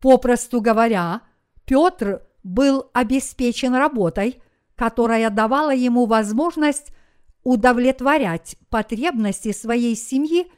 Попросту 0.00 0.60
говоря, 0.60 1.22
Петр 1.64 2.26
был 2.42 2.90
обеспечен 2.92 3.74
работой, 3.74 4.42
которая 4.74 5.30
давала 5.30 5.74
ему 5.74 6.06
возможность 6.06 6.92
удовлетворять 7.44 8.56
потребности 8.68 9.52
своей 9.52 9.96
семьи 9.96 10.50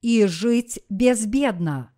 и 0.00 0.26
жить 0.26 0.80
безбедно. 0.88 1.92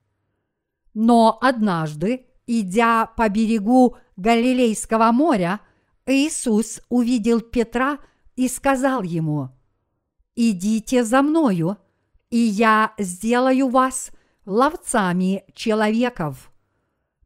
Но 0.95 1.39
однажды 1.41 2.27
Идя 2.47 3.07
по 3.07 3.29
берегу 3.29 3.97
Галилейского 4.17 5.13
моря, 5.13 5.61
Иисус 6.07 6.81
увидел 6.89 7.41
Петра 7.41 7.99
и 8.35 8.49
сказал 8.49 9.03
ему, 9.03 9.51
«Идите 10.35 11.05
за 11.05 11.23
мною, 11.23 11.77
и 12.31 12.39
я 12.39 12.95
сделаю 12.99 13.69
вас 13.69 14.11
ловцами 14.45 15.45
человеков». 15.55 16.51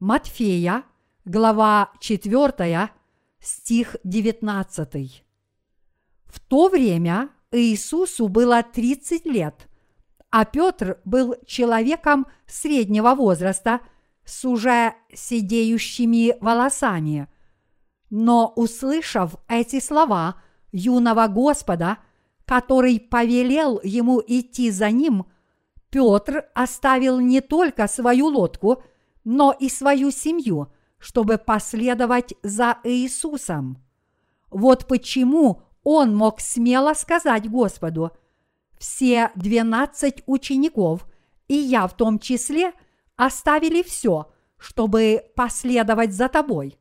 Матфея, 0.01 0.85
глава 1.25 1.91
4, 2.01 2.91
стих 3.41 3.97
19. 4.05 5.25
В 6.27 6.41
то 6.41 6.69
время 6.69 7.31
Иисусу 7.51 8.29
было 8.29 8.63
30 8.63 9.25
лет, 9.25 9.69
а 10.31 10.45
Петр 10.45 11.01
был 11.07 11.37
человеком 11.47 12.27
среднего 12.47 13.15
возраста 13.15 13.81
с 14.27 14.45
уже 14.45 14.95
сидеющими 15.15 16.37
волосами. 16.41 17.29
Но, 18.11 18.53
услышав 18.57 19.37
эти 19.49 19.81
слова 19.81 20.43
юного 20.73 21.29
Господа, 21.29 21.99
который 22.45 23.01
повелел 23.01 23.81
ему 23.83 24.23
идти 24.27 24.71
за 24.71 24.91
ним, 24.91 25.27
Петр 25.91 26.45
оставил 26.55 27.21
не 27.21 27.41
только 27.41 27.87
свою 27.89 28.27
лодку, 28.27 28.83
но 29.25 29.55
и 29.59 29.69
свою 29.69 30.11
семью, 30.11 30.73
чтобы 30.99 31.39
последовать 31.39 32.35
за 32.43 32.79
Иисусом. 32.85 33.83
Вот 34.51 34.87
почему 34.87 35.63
он 35.83 36.15
мог 36.15 36.41
смело 36.41 36.95
сказать 36.95 37.49
Господу, 37.49 38.11
все 38.79 39.31
двенадцать 39.37 40.23
учеников, 40.27 41.07
и 41.49 41.55
я 41.55 41.87
в 41.87 41.97
том 41.97 42.19
числе, 42.19 42.73
оставили 43.17 43.83
все, 43.83 44.33
чтобы 44.59 45.25
последовать 45.35 46.13
за 46.13 46.29
тобой. 46.29 46.79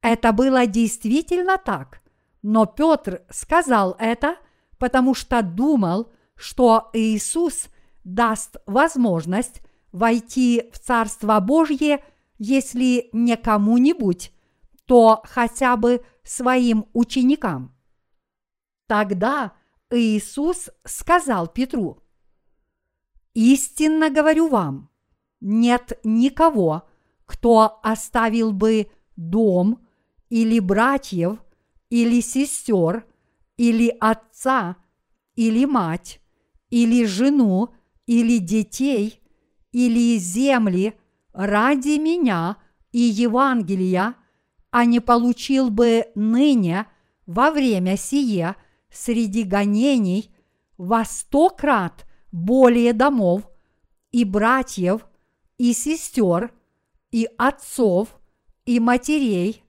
Это 0.00 0.32
было 0.32 0.66
действительно 0.66 1.58
так, 1.58 2.02
но 2.42 2.66
Петр 2.66 3.22
сказал 3.30 3.96
это, 3.98 4.36
потому 4.78 5.14
что 5.14 5.42
думал, 5.42 6.12
что 6.36 6.90
Иисус 6.92 7.68
даст 8.04 8.56
возможность 8.66 9.62
войти 9.92 10.68
в 10.72 10.78
Царство 10.78 11.40
Божье, 11.40 12.04
если 12.38 13.08
не 13.12 13.36
кому-нибудь, 13.36 14.32
то 14.84 15.22
хотя 15.24 15.76
бы 15.76 16.04
своим 16.22 16.86
ученикам. 16.92 17.74
Тогда 18.86 19.52
Иисус 19.90 20.68
сказал 20.84 21.46
Петру, 21.46 22.02
«Истинно 23.32 24.10
говорю 24.10 24.48
вам, 24.48 24.90
нет 25.40 25.98
никого, 26.04 26.84
кто 27.26 27.80
оставил 27.82 28.52
бы 28.52 28.88
дом 29.16 29.86
или 30.28 30.58
братьев, 30.58 31.38
или 31.90 32.20
сестер, 32.20 33.06
или 33.56 33.94
отца, 34.00 34.76
или 35.36 35.64
мать, 35.64 36.20
или 36.70 37.04
жену, 37.04 37.68
или 38.06 38.38
детей, 38.38 39.20
или 39.72 40.18
земли 40.18 40.94
ради 41.32 41.98
меня 41.98 42.56
и 42.92 42.98
Евангелия, 42.98 44.14
а 44.70 44.84
не 44.84 45.00
получил 45.00 45.70
бы 45.70 46.06
ныне 46.14 46.86
во 47.26 47.50
время 47.50 47.96
сие 47.96 48.56
среди 48.90 49.44
гонений 49.44 50.34
во 50.76 51.04
сто 51.04 51.50
крат 51.50 52.06
более 52.32 52.92
домов 52.92 53.48
и 54.10 54.24
братьев, 54.24 55.06
и 55.58 55.72
сестер, 55.72 56.52
и 57.10 57.28
отцов, 57.38 58.20
и 58.64 58.78
матерей, 58.80 59.62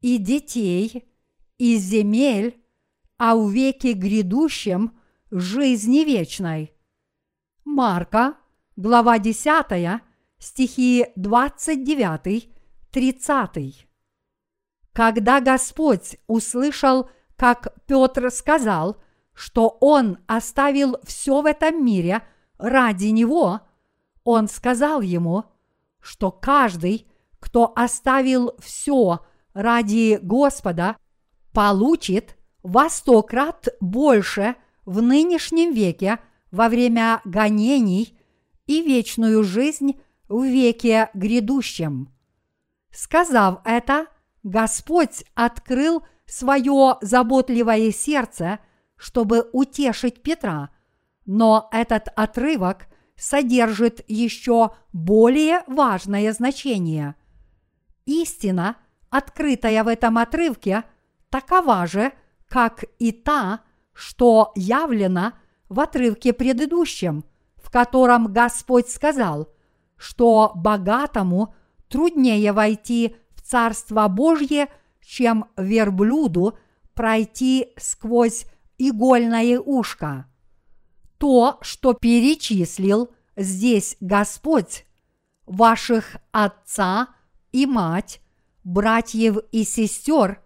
и 0.00 0.18
детей, 0.18 1.08
и 1.58 1.76
земель, 1.76 2.62
а 3.18 3.36
в 3.36 3.50
веке 3.50 3.94
грядущем 3.94 4.96
жизни 5.30 6.04
вечной. 6.04 6.74
Марка, 7.64 8.36
глава 8.76 9.18
10, 9.18 10.02
стихи 10.38 11.06
29-30. 11.16 13.86
Когда 14.92 15.40
Господь 15.40 16.18
услышал, 16.26 17.08
как 17.36 17.74
Петр 17.86 18.30
сказал, 18.30 19.02
что 19.34 19.76
он 19.80 20.18
оставил 20.26 20.98
все 21.04 21.40
в 21.42 21.46
этом 21.46 21.84
мире 21.84 22.22
ради 22.58 23.08
него, 23.08 23.60
он 24.26 24.48
сказал 24.48 25.02
ему, 25.02 25.44
что 26.00 26.32
каждый, 26.32 27.06
кто 27.38 27.72
оставил 27.76 28.56
все 28.58 29.20
ради 29.54 30.18
Господа, 30.20 30.96
получит 31.52 32.36
во 32.64 32.90
сто 32.90 33.22
крат 33.22 33.68
больше 33.80 34.56
в 34.84 35.00
нынешнем 35.00 35.72
веке 35.72 36.18
во 36.50 36.68
время 36.68 37.20
гонений 37.24 38.18
и 38.66 38.82
вечную 38.82 39.44
жизнь 39.44 40.00
в 40.28 40.42
веке 40.42 41.08
грядущем. 41.14 42.12
Сказав 42.90 43.60
это, 43.64 44.06
Господь 44.42 45.24
открыл 45.34 46.04
свое 46.26 46.96
заботливое 47.00 47.92
сердце, 47.92 48.58
чтобы 48.96 49.48
утешить 49.52 50.20
Петра, 50.20 50.70
но 51.26 51.68
этот 51.70 52.08
отрывок 52.16 52.88
содержит 53.16 54.04
еще 54.08 54.72
более 54.92 55.62
важное 55.66 56.32
значение. 56.32 57.14
Истина, 58.04 58.76
открытая 59.10 59.82
в 59.84 59.88
этом 59.88 60.18
отрывке, 60.18 60.84
такова 61.30 61.86
же, 61.86 62.12
как 62.48 62.84
и 62.98 63.12
та, 63.12 63.60
что 63.92 64.52
явлена 64.54 65.34
в 65.68 65.80
отрывке 65.80 66.32
предыдущем, 66.32 67.24
в 67.56 67.70
котором 67.70 68.32
Господь 68.32 68.88
сказал, 68.88 69.48
что 69.96 70.52
богатому 70.54 71.54
труднее 71.88 72.52
войти 72.52 73.16
в 73.34 73.42
Царство 73.42 74.06
Божье, 74.08 74.68
чем 75.00 75.46
верблюду 75.56 76.58
пройти 76.94 77.72
сквозь 77.76 78.46
игольное 78.78 79.58
ушко. 79.58 80.26
То, 81.18 81.58
что 81.62 81.94
перечислил 81.94 83.10
здесь 83.36 83.96
Господь, 84.00 84.86
ваших 85.46 86.16
отца 86.32 87.08
и 87.52 87.66
мать, 87.66 88.20
братьев 88.64 89.38
и 89.52 89.64
сестер, 89.64 90.42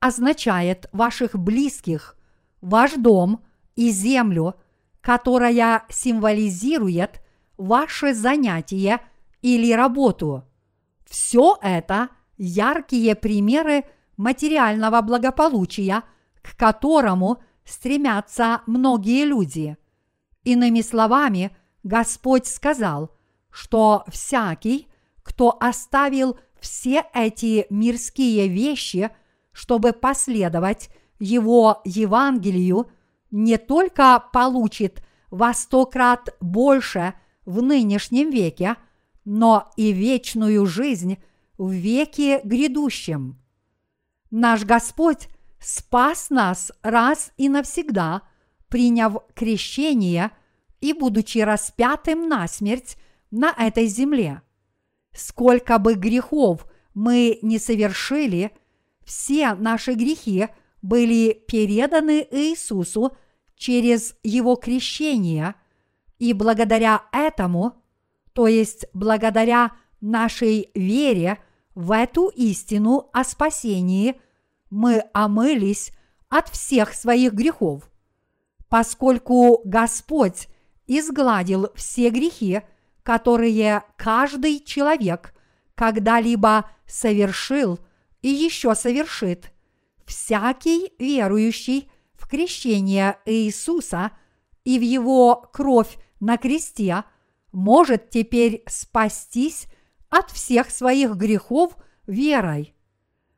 означает 0.00 0.88
ваших 0.92 1.38
близких, 1.38 2.16
ваш 2.60 2.94
дом 2.94 3.44
и 3.76 3.90
землю, 3.90 4.54
которая 5.00 5.84
символизирует 5.88 7.20
ваше 7.56 8.14
занятие 8.14 9.00
или 9.42 9.72
работу. 9.72 10.44
Все 11.06 11.56
это 11.62 12.08
яркие 12.36 13.14
примеры 13.14 13.84
материального 14.16 15.00
благополучия, 15.02 16.02
к 16.42 16.56
которому 16.56 17.42
стремятся 17.64 18.62
многие 18.66 19.24
люди. 19.24 19.76
Иными 20.44 20.82
словами, 20.82 21.56
Господь 21.82 22.46
сказал, 22.46 23.10
что 23.50 24.04
всякий, 24.08 24.88
кто 25.22 25.56
оставил 25.58 26.38
все 26.60 27.04
эти 27.14 27.66
мирские 27.70 28.48
вещи, 28.48 29.10
чтобы 29.52 29.92
последовать 29.92 30.90
Его 31.18 31.80
Евангелию, 31.84 32.90
не 33.30 33.56
только 33.58 34.22
получит 34.32 35.02
во 35.30 35.52
сто 35.54 35.86
крат 35.86 36.36
больше 36.40 37.14
в 37.44 37.62
нынешнем 37.62 38.30
веке, 38.30 38.76
но 39.24 39.70
и 39.76 39.92
вечную 39.92 40.66
жизнь 40.66 41.18
в 41.58 41.70
веке 41.70 42.40
грядущем. 42.44 43.38
Наш 44.30 44.64
Господь 44.64 45.28
спас 45.58 46.30
нас 46.30 46.72
раз 46.82 47.32
и 47.36 47.48
навсегда, 47.48 48.22
приняв 48.74 49.18
крещение 49.34 50.32
и 50.80 50.92
будучи 50.94 51.38
распятым 51.38 52.28
на 52.28 52.48
смерть 52.48 52.96
на 53.30 53.54
этой 53.56 53.86
земле. 53.86 54.42
Сколько 55.12 55.78
бы 55.78 55.94
грехов 55.94 56.66
мы 56.92 57.38
не 57.40 57.60
совершили, 57.60 58.50
все 59.04 59.54
наши 59.54 59.92
грехи 59.92 60.48
были 60.82 61.40
переданы 61.46 62.26
Иисусу 62.32 63.16
через 63.54 64.16
Его 64.24 64.56
крещение, 64.56 65.54
и 66.18 66.32
благодаря 66.32 67.04
этому, 67.12 67.74
то 68.32 68.48
есть 68.48 68.86
благодаря 68.92 69.70
нашей 70.00 70.70
вере 70.74 71.38
в 71.76 71.92
эту 71.92 72.26
истину 72.26 73.08
о 73.12 73.22
спасении, 73.22 74.20
мы 74.68 75.04
омылись 75.12 75.92
от 76.28 76.48
всех 76.48 76.92
своих 76.92 77.34
грехов. 77.34 77.88
Поскольку 78.68 79.60
Господь 79.64 80.48
изгладил 80.86 81.68
все 81.74 82.10
грехи, 82.10 82.62
которые 83.02 83.82
каждый 83.96 84.60
человек 84.60 85.34
когда-либо 85.74 86.70
совершил 86.86 87.78
и 88.22 88.28
еще 88.28 88.74
совершит, 88.74 89.52
всякий 90.06 90.92
верующий 90.98 91.90
в 92.14 92.28
крещение 92.28 93.18
Иисуса 93.26 94.12
и 94.64 94.78
в 94.78 94.82
его 94.82 95.36
кровь 95.52 95.98
на 96.20 96.38
кресте 96.38 97.04
может 97.52 98.10
теперь 98.10 98.62
спастись 98.66 99.66
от 100.08 100.30
всех 100.30 100.70
своих 100.70 101.16
грехов 101.16 101.76
верой. 102.06 102.74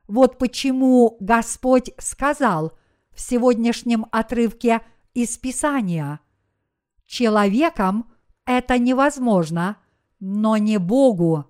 Вот 0.06 0.38
почему 0.38 1.16
Господь 1.20 1.90
сказал 1.98 2.72
в 3.12 3.20
сегодняшнем 3.20 4.06
отрывке 4.12 4.82
из 5.16 5.38
Писания. 5.38 6.20
Человеком 7.06 8.12
это 8.44 8.78
невозможно, 8.78 9.78
но 10.20 10.58
не 10.58 10.78
Богу, 10.78 11.46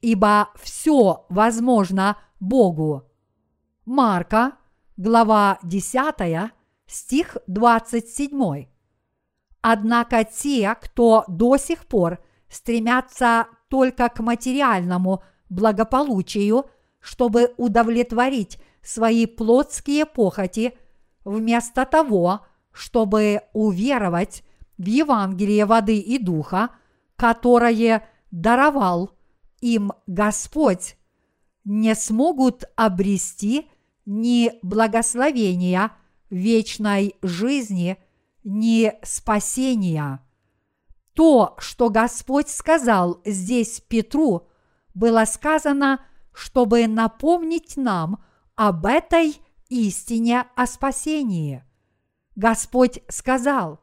ибо 0.00 0.48
все 0.54 1.26
возможно 1.28 2.16
Богу. 2.40 3.02
Марка, 3.84 4.52
глава 4.96 5.58
10, 5.62 6.50
стих 6.86 7.36
27. 7.46 8.68
Однако 9.60 10.24
те, 10.24 10.74
кто 10.80 11.24
до 11.28 11.58
сих 11.58 11.84
пор 11.84 12.24
стремятся 12.48 13.48
только 13.68 14.08
к 14.08 14.20
материальному 14.20 15.22
благополучию, 15.50 16.70
чтобы 17.00 17.52
удовлетворить 17.58 18.58
свои 18.82 19.26
плотские 19.26 20.06
похоти, 20.06 20.78
вместо 21.26 21.84
того, 21.84 22.40
чтобы 22.74 23.42
уверовать 23.52 24.42
в 24.76 24.84
Евангелие 24.84 25.64
воды 25.64 25.96
и 25.96 26.18
духа, 26.18 26.70
которое 27.16 28.06
даровал 28.32 29.12
им 29.60 29.92
Господь, 30.06 30.96
не 31.64 31.94
смогут 31.94 32.64
обрести 32.76 33.70
ни 34.04 34.52
благословения 34.62 35.92
вечной 36.28 37.14
жизни, 37.22 37.96
ни 38.42 38.92
спасения. 39.02 40.20
То, 41.14 41.54
что 41.58 41.90
Господь 41.90 42.48
сказал 42.48 43.22
здесь 43.24 43.80
Петру, 43.88 44.48
было 44.94 45.24
сказано, 45.26 46.04
чтобы 46.32 46.88
напомнить 46.88 47.76
нам 47.76 48.22
об 48.56 48.84
этой 48.84 49.36
истине 49.68 50.46
о 50.56 50.66
спасении. 50.66 51.64
Господь 52.36 53.00
сказал, 53.08 53.80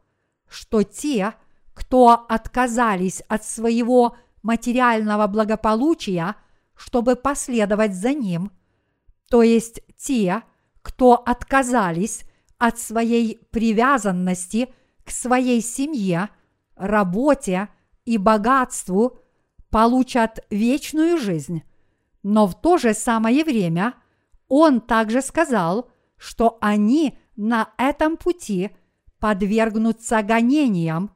что 0.48 0.84
те, 0.84 1.34
кто 1.74 2.26
отказались 2.28 3.22
от 3.28 3.46
своего 3.46 4.16
материального 4.44 5.28
благополучия, 5.28 6.36
чтобы 6.76 7.16
последовать 7.16 7.94
за 7.94 8.14
Ним, 8.14 8.52
то 9.30 9.44
есть 9.44 9.82
те, 9.98 10.44
кто 10.82 11.14
отказались 11.14 12.24
от 12.58 12.80
своей 12.80 13.40
привязанности 13.52 14.74
к 15.06 15.12
своей 15.12 15.62
семье, 15.62 16.30
работе 16.76 17.70
и 18.06 18.18
богатству, 18.18 19.20
получат 19.70 20.46
вечную 20.50 21.18
жизнь. 21.18 21.64
Но 22.24 22.46
в 22.48 22.60
то 22.60 22.78
же 22.78 22.94
самое 22.94 23.44
время 23.44 23.94
он 24.48 24.82
также 24.82 25.22
сказал, 25.22 25.90
что 26.18 26.58
они 26.62 27.18
на 27.42 27.74
этом 27.78 28.18
пути 28.18 28.70
подвергнутся 29.20 30.22
гонениям. 30.22 31.10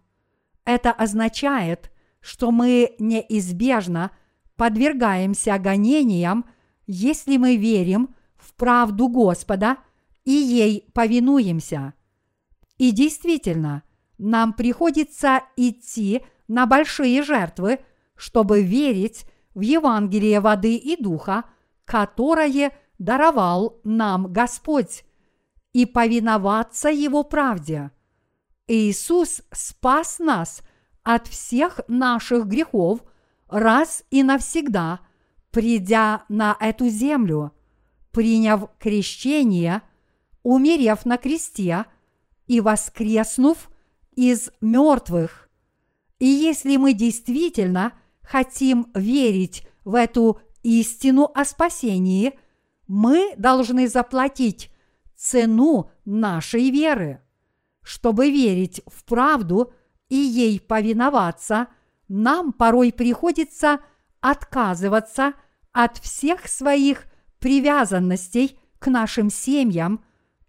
Это 0.65 0.91
означает, 0.91 1.91
что 2.19 2.49
мы 2.49 2.95
неизбежно 2.97 4.09
подвергаемся 4.55 5.59
гонениям, 5.59 6.45
если 6.87 7.37
мы 7.37 7.57
верим 7.57 8.15
в 8.37 8.55
правду 8.55 9.07
Господа 9.07 9.77
и 10.23 10.31
ей 10.31 10.89
повинуемся. 10.95 11.93
И 12.79 12.89
действительно, 12.89 13.83
нам 14.17 14.53
приходится 14.53 15.43
идти 15.55 16.23
на 16.47 16.65
большие 16.65 17.21
жертвы, 17.21 17.81
чтобы 18.15 18.63
верить 18.63 19.25
в 19.53 19.61
Евангелие 19.61 20.39
воды 20.39 20.75
и 20.75 20.99
духа, 20.99 21.43
которое 21.85 22.75
даровал 22.97 23.79
нам 23.83 24.33
Господь, 24.33 25.05
и 25.75 25.85
повиноваться 25.85 26.87
Его 26.87 27.25
правде. 27.25 27.91
Иисус 28.65 29.41
спас 29.51 30.19
нас 30.19 30.61
от 31.03 31.27
всех 31.27 31.81
наших 31.89 32.47
грехов 32.47 33.03
раз 33.49 34.05
и 34.09 34.23
навсегда, 34.23 35.01
придя 35.51 36.23
на 36.29 36.55
эту 36.61 36.87
землю, 36.87 37.51
приняв 38.11 38.69
крещение, 38.79 39.81
умерев 40.43 41.03
на 41.03 41.17
кресте 41.17 41.83
и 42.47 42.61
воскреснув 42.61 43.69
из 44.15 44.51
мертвых. 44.61 45.49
И 46.19 46.25
если 46.25 46.77
мы 46.77 46.93
действительно 46.93 47.91
хотим 48.21 48.87
верить 48.95 49.67
в 49.83 49.95
эту 49.95 50.39
истину 50.63 51.29
о 51.35 51.43
спасении, 51.43 52.39
мы 52.87 53.33
должны 53.35 53.89
заплатить 53.89 54.71
цену 55.15 55.91
нашей 56.05 56.69
веры. 56.69 57.21
Чтобы 57.81 58.29
верить 58.31 58.81
в 58.87 59.03
правду 59.05 59.73
и 60.09 60.15
ей 60.15 60.59
повиноваться, 60.59 61.67
нам 62.07 62.53
порой 62.53 62.91
приходится 62.91 63.79
отказываться 64.21 65.33
от 65.71 65.97
всех 65.97 66.47
своих 66.47 67.05
привязанностей 67.39 68.59
к 68.79 68.87
нашим 68.87 69.29
семьям, 69.29 70.03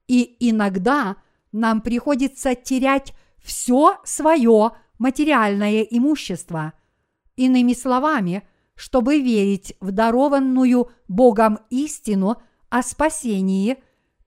и 0.09 0.37
иногда 0.41 1.17
нам 1.53 1.81
приходится 1.81 2.55
терять 2.55 3.13
все 3.43 3.99
свое 4.05 4.73
материальное 4.99 5.83
имущество. 5.83 6.73
Иными 7.37 7.75
словами, 7.75 8.47
чтобы 8.75 9.21
верить 9.21 9.75
в 9.81 9.91
дарованную 9.91 10.91
Богом 11.09 11.59
истину 11.71 12.41
о 12.69 12.83
спасении 12.83 13.79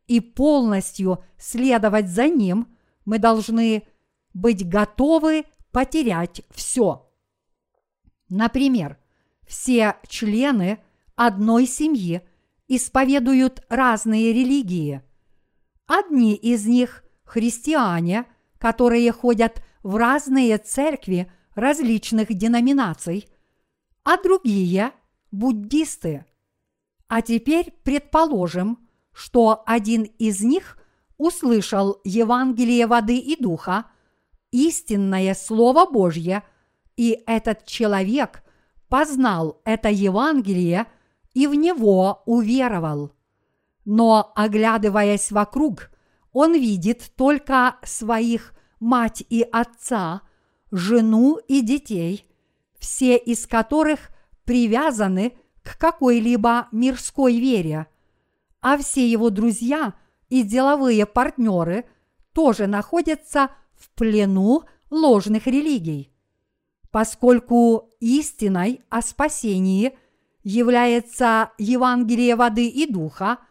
и 0.09 0.19
полностью 0.19 1.23
следовать 1.37 2.09
за 2.09 2.27
Ним, 2.27 2.67
мы 3.05 3.17
должны 3.17 3.87
быть 4.33 4.67
готовы 4.67 5.45
потерять 5.71 6.41
все. 6.51 7.09
Например, 8.27 8.97
все 9.47 9.95
члены 10.07 10.79
одной 11.15 11.65
семьи 11.65 12.21
исповедуют 12.67 13.61
разные 13.69 14.33
религии. 14.33 15.01
Одни 15.87 16.35
из 16.35 16.65
них– 16.67 17.05
христиане– 17.23 18.25
которые 18.59 19.11
ходят 19.11 19.63
в 19.81 19.95
разные 19.95 20.57
церкви 20.59 21.31
различных 21.55 22.27
деноминаций, 22.27 23.27
а 24.03 24.21
другие– 24.21 24.91
буддисты. 25.31 26.25
А 27.07 27.21
теперь 27.21 27.71
предположим, 27.83 28.88
что 29.19 29.63
один 29.65 30.03
из 30.03 30.39
них 30.39 30.77
услышал 31.17 31.99
Евангелие 32.05 32.87
воды 32.87 33.17
и 33.17 33.35
духа, 33.35 33.87
истинное 34.51 35.35
Слово 35.35 35.85
Божье, 35.85 36.43
и 36.95 37.21
этот 37.27 37.65
человек 37.65 38.43
познал 38.87 39.59
это 39.65 39.89
Евангелие 39.89 40.85
и 41.33 41.47
в 41.47 41.53
него 41.53 42.23
уверовал. 42.25 43.11
Но, 43.83 44.31
оглядываясь 44.37 45.33
вокруг, 45.33 45.91
он 46.31 46.53
видит 46.53 47.11
только 47.17 47.75
своих 47.83 48.53
мать 48.79 49.21
и 49.29 49.41
отца, 49.41 50.21
жену 50.71 51.39
и 51.45 51.59
детей, 51.59 52.25
все 52.77 53.17
из 53.17 53.45
которых 53.47 54.11
привязаны 54.45 55.33
к 55.61 55.77
какой-либо 55.77 56.69
мирской 56.71 57.37
вере, 57.37 57.87
а 58.61 58.77
все 58.77 59.09
его 59.09 59.29
друзья 59.29 59.93
и 60.29 60.43
деловые 60.43 61.05
партнеры 61.05 61.85
тоже 62.33 62.67
находятся 62.67 63.49
в 63.73 63.89
плену 63.91 64.63
ложных 64.89 65.47
религий. 65.47 66.11
Поскольку 66.91 67.89
истиной 67.99 68.81
о 68.89 69.01
спасении 69.01 69.97
является 70.43 71.51
Евангелие 71.57 72.35
воды 72.35 72.67
и 72.67 72.91
духа– 72.91 73.39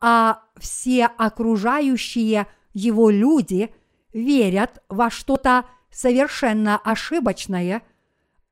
а 0.00 0.42
все 0.58 1.06
окружающие 1.06 2.46
его 2.72 3.10
люди 3.10 3.74
верят 4.12 4.82
во 4.88 5.10
что-то 5.10 5.66
совершенно 5.90 6.78
ошибочное, 6.78 7.82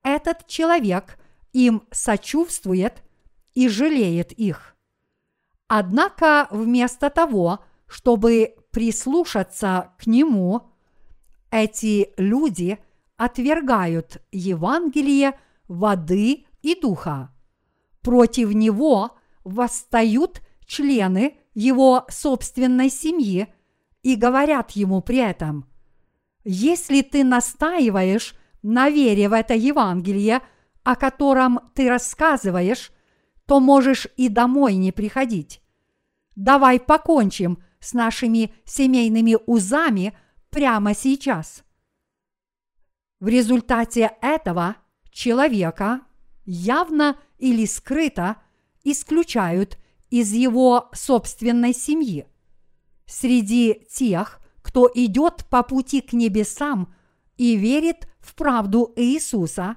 этот 0.02 0.46
человек 0.46 1.18
им 1.52 1.82
сочувствует 1.90 3.02
и 3.54 3.68
жалеет 3.68 4.32
их. 4.32 4.76
Однако 5.68 6.48
вместо 6.50 7.10
того, 7.10 7.60
чтобы 7.86 8.56
прислушаться 8.70 9.92
к 9.98 10.06
нему, 10.06 10.62
эти 11.50 12.10
люди 12.16 12.78
отвергают 13.16 14.22
Евангелие 14.32 15.38
воды 15.68 16.46
и 16.62 16.78
духа. 16.80 17.32
Против 18.00 18.52
него 18.54 19.12
восстают 19.44 20.40
члены 20.66 21.38
его 21.54 22.06
собственной 22.08 22.90
семьи 22.90 23.52
и 24.02 24.14
говорят 24.14 24.70
ему 24.72 25.02
при 25.02 25.18
этом, 25.18 25.66
если 26.44 27.02
ты 27.02 27.24
настаиваешь 27.24 28.34
на 28.62 28.88
вере 28.88 29.28
в 29.28 29.32
это 29.32 29.54
Евангелие, 29.54 30.40
о 30.82 30.96
котором 30.96 31.60
ты 31.74 31.88
рассказываешь, 31.88 32.92
то 33.48 33.60
можешь 33.60 34.06
и 34.18 34.28
домой 34.28 34.74
не 34.74 34.92
приходить. 34.92 35.62
Давай 36.36 36.78
покончим 36.78 37.64
с 37.80 37.94
нашими 37.94 38.52
семейными 38.66 39.38
узами 39.46 40.12
прямо 40.50 40.94
сейчас. 40.94 41.64
В 43.20 43.26
результате 43.26 44.12
этого 44.20 44.76
человека 45.10 46.02
явно 46.44 47.18
или 47.38 47.64
скрыто 47.64 48.36
исключают 48.84 49.78
из 50.10 50.30
его 50.32 50.90
собственной 50.92 51.72
семьи. 51.72 52.26
Среди 53.06 53.86
тех, 53.90 54.40
кто 54.60 54.90
идет 54.94 55.46
по 55.48 55.62
пути 55.62 56.02
к 56.02 56.12
небесам 56.12 56.94
и 57.38 57.56
верит 57.56 58.10
в 58.20 58.34
правду 58.34 58.92
Иисуса, 58.94 59.76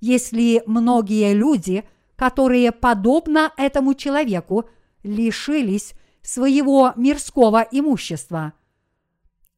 если 0.00 0.64
многие 0.66 1.32
люди, 1.32 1.84
которые, 2.16 2.72
подобно 2.72 3.52
этому 3.56 3.94
человеку, 3.94 4.68
лишились 5.02 5.94
своего 6.22 6.92
мирского 6.96 7.66
имущества. 7.70 8.52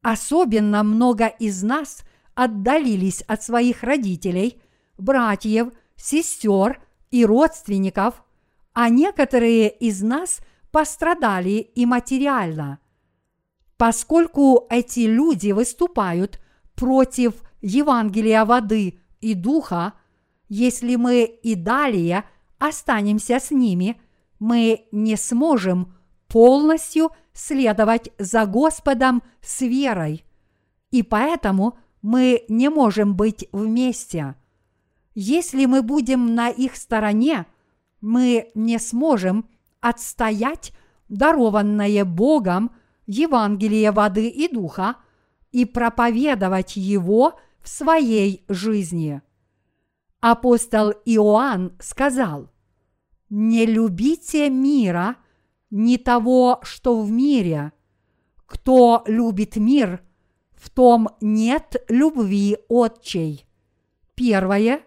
Особенно 0.01 0.83
много 0.83 1.27
из 1.27 1.63
нас 1.63 2.01
отдалились 2.35 3.21
от 3.21 3.43
своих 3.43 3.83
родителей, 3.83 4.61
братьев, 4.97 5.69
сестер 5.95 6.81
и 7.09 7.25
родственников, 7.25 8.23
а 8.73 8.89
некоторые 8.89 9.69
из 9.69 10.01
нас 10.01 10.39
пострадали 10.71 11.71
и 11.73 11.85
материально. 11.85 12.79
Поскольку 13.77 14.67
эти 14.69 15.01
люди 15.01 15.51
выступают 15.51 16.39
против 16.75 17.35
Евангелия 17.61 18.45
воды 18.45 18.99
и 19.19 19.33
духа, 19.33 19.93
если 20.49 20.95
мы 20.95 21.23
и 21.23 21.55
далее 21.55 22.23
останемся 22.59 23.39
с 23.39 23.51
ними, 23.51 23.99
мы 24.39 24.87
не 24.91 25.15
сможем 25.15 25.93
полностью 26.27 27.11
следовать 27.33 28.11
за 28.17 28.45
Господом 28.45 29.23
с 29.41 29.61
верой, 29.61 30.25
и 30.91 31.03
поэтому 31.03 31.77
мы 32.01 32.43
не 32.47 32.69
можем 32.69 33.15
быть 33.15 33.47
вместе. 33.51 34.35
Если 35.13 35.65
мы 35.65 35.81
будем 35.81 36.35
на 36.35 36.49
их 36.49 36.75
стороне, 36.75 37.45
мы 38.01 38.51
не 38.53 38.79
сможем 38.79 39.49
отстоять 39.81 40.73
дарованное 41.09 42.05
Богом 42.05 42.71
Евангелие 43.07 43.91
воды 43.91 44.27
и 44.27 44.47
духа 44.47 44.97
и 45.51 45.65
проповедовать 45.65 46.75
его 46.75 47.39
в 47.61 47.69
своей 47.69 48.43
жизни. 48.47 49.21
Апостол 50.19 50.91
Иоанн 51.05 51.73
сказал, 51.79 52.49
«Не 53.29 53.65
любите 53.65 54.49
мира– 54.49 55.17
не 55.69 55.97
того, 55.97 56.59
что 56.63 57.01
в 57.01 57.11
мире. 57.11 57.73
Кто 58.45 59.03
любит 59.05 59.57
мир, 59.57 60.01
в 60.51 60.69
том 60.69 61.09
нет 61.21 61.83
любви 61.89 62.57
отчей. 62.69 63.45
Первое 64.15 64.81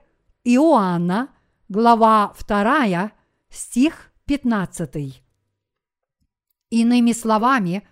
Иоанна, 0.45 1.29
глава 1.69 2.35
2, 2.49 3.12
стих 3.51 4.12
15. 4.25 5.23
Иными 6.71 7.12
словами, 7.12 7.87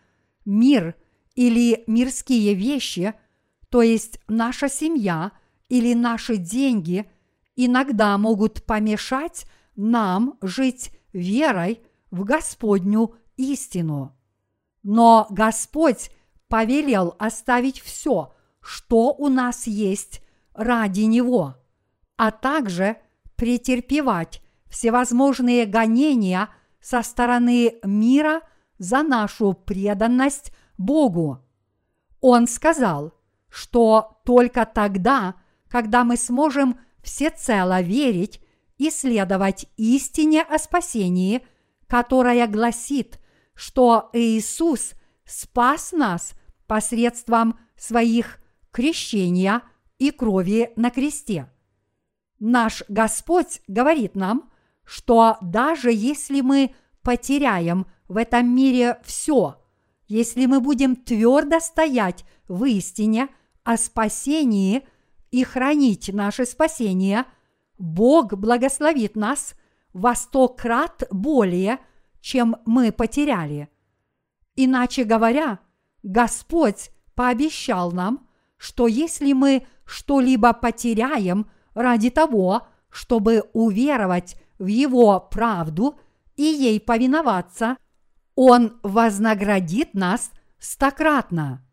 мир 0.45 0.97
или 1.35 1.85
мирские 1.87 2.55
вещи, 2.55 3.15
то 3.69 3.83
есть 3.83 4.19
наша 4.29 4.69
семья 4.69 5.33
или 5.69 5.93
наши 5.95 6.37
деньги, 6.37 7.09
иногда 7.59 8.17
могут 8.17 8.65
помешать 8.65 9.45
нам 9.75 10.39
жить 10.41 10.93
верой 11.13 11.83
в 12.13 12.23
Господню 12.23 13.17
истину. 13.37 14.17
Но 14.85 15.27
Господь 15.29 16.11
повелел 16.47 17.17
оставить 17.19 17.81
все, 17.81 18.33
что 18.61 19.13
у 19.13 19.29
нас 19.29 19.67
есть 19.67 20.23
ради 20.55 21.01
Него, 21.01 21.57
а 22.17 22.31
также 22.31 22.97
претерпевать 23.35 24.41
всевозможные 24.69 25.67
гонения 25.67 26.51
со 26.81 27.03
стороны 27.03 27.75
мира 27.83 28.41
за 28.79 29.03
нашу 29.03 29.53
преданность 29.53 30.53
Богу. 30.77 31.45
Он 32.21 32.47
сказал, 32.47 33.15
что 33.49 34.21
только 34.25 34.65
тогда, 34.65 35.35
когда 35.69 36.05
мы 36.05 36.17
сможем 36.17 36.79
всецело 37.03 37.81
верить 37.81 38.41
и 38.77 38.91
следовать 38.91 39.67
истине 39.77 40.43
о 40.43 40.59
спасении– 40.59 41.43
которая 41.89 42.47
гласит, 42.47 43.19
что 43.55 44.11
Иисус 44.13 44.93
спас 45.25 45.93
нас 45.93 46.35
посредством 46.67 47.59
своих 47.77 48.39
крещения 48.71 49.63
и 49.99 50.11
крови 50.11 50.71
на 50.77 50.91
кресте. 50.91 51.51
Наш 52.39 52.85
Господь 52.89 53.63
говорит 53.67 54.15
нам, 54.15 54.51
что 54.85 55.39
даже 55.41 55.91
если 55.91 56.41
мы 56.41 56.75
потеряем 57.03 57.87
в 58.07 58.17
этом 58.17 58.55
мире 58.55 59.01
все, 59.03 59.57
если 60.07 60.47
мы 60.47 60.61
будем 60.61 60.95
твердо 60.95 61.59
стоять 61.59 62.25
в 62.47 62.65
истине 62.65 63.29
о 63.65 63.77
спасении 63.77 64.87
и 65.31 65.45
хранить 65.45 66.13
наше 66.13 66.45
спасение, 66.47 67.25
Бог 67.79 68.35
благословит 68.35 69.17
нас 69.17 69.55
во 69.93 70.15
сто 70.15 70.49
крат 70.49 71.05
более, 71.11 71.79
чем 72.21 72.57
мы 72.67 72.93
потеряли. 72.93 73.69
Иначе 74.57 75.05
говоря, 75.05 75.61
Господь 76.03 76.91
пообещал 77.15 77.93
нам, 77.93 78.29
что 78.57 78.87
если 78.87 79.33
мы 79.33 79.67
что-либо 79.85 80.53
потеряем 80.53 81.51
ради 81.75 82.11
того, 82.11 82.67
чтобы 82.91 83.45
уверовать 83.53 84.37
в 84.59 84.67
Его 84.67 85.21
правду 85.21 85.99
и 86.37 86.43
ей 86.43 86.81
повиноваться, 86.81 87.77
Он 88.35 88.79
вознаградит 88.83 89.95
нас 89.95 90.33
стократно. 90.59 91.65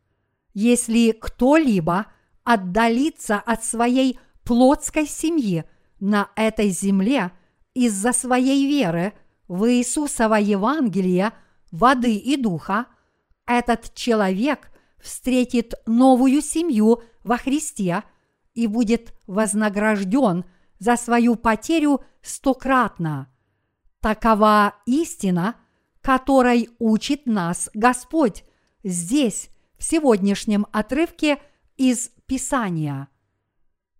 Если 0.53 1.11
кто-либо 1.11 2.07
отдалится 2.45 3.37
от 3.37 3.65
своей 3.65 4.17
плотской 4.45 5.05
семьи 5.05 5.65
на 5.99 6.29
этой 6.35 6.69
земле– 6.69 7.31
из-за 7.75 8.13
своей 8.13 8.65
веры 8.65 9.13
в 9.47 9.69
Иисусово 9.69 10.35
Евангелие 10.35 11.33
воды 11.71 12.15
и 12.15 12.37
духа, 12.37 12.87
этот 13.45 13.93
человек 13.93 14.71
встретит 14.99 15.75
новую 15.85 16.41
семью 16.41 17.03
во 17.23 17.37
Христе 17.37 18.03
и 18.55 18.65
будет 18.65 19.13
вознагражден 19.27 20.45
за 20.79 20.95
свою 20.95 21.35
потерю 21.35 22.01
стократно. 22.23 23.29
Такова 23.99 24.75
истина, 24.85 25.55
которой 26.01 26.69
учит 26.79 27.27
нас 27.27 27.69
Господь 27.73 28.43
здесь, 28.83 29.49
в 29.77 29.83
сегодняшнем 29.83 30.65
отрывке 30.71 31.37
из 31.75 32.11
Писания. 32.27 33.09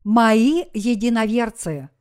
Мои 0.04 0.64
единоверцы– 0.74 1.90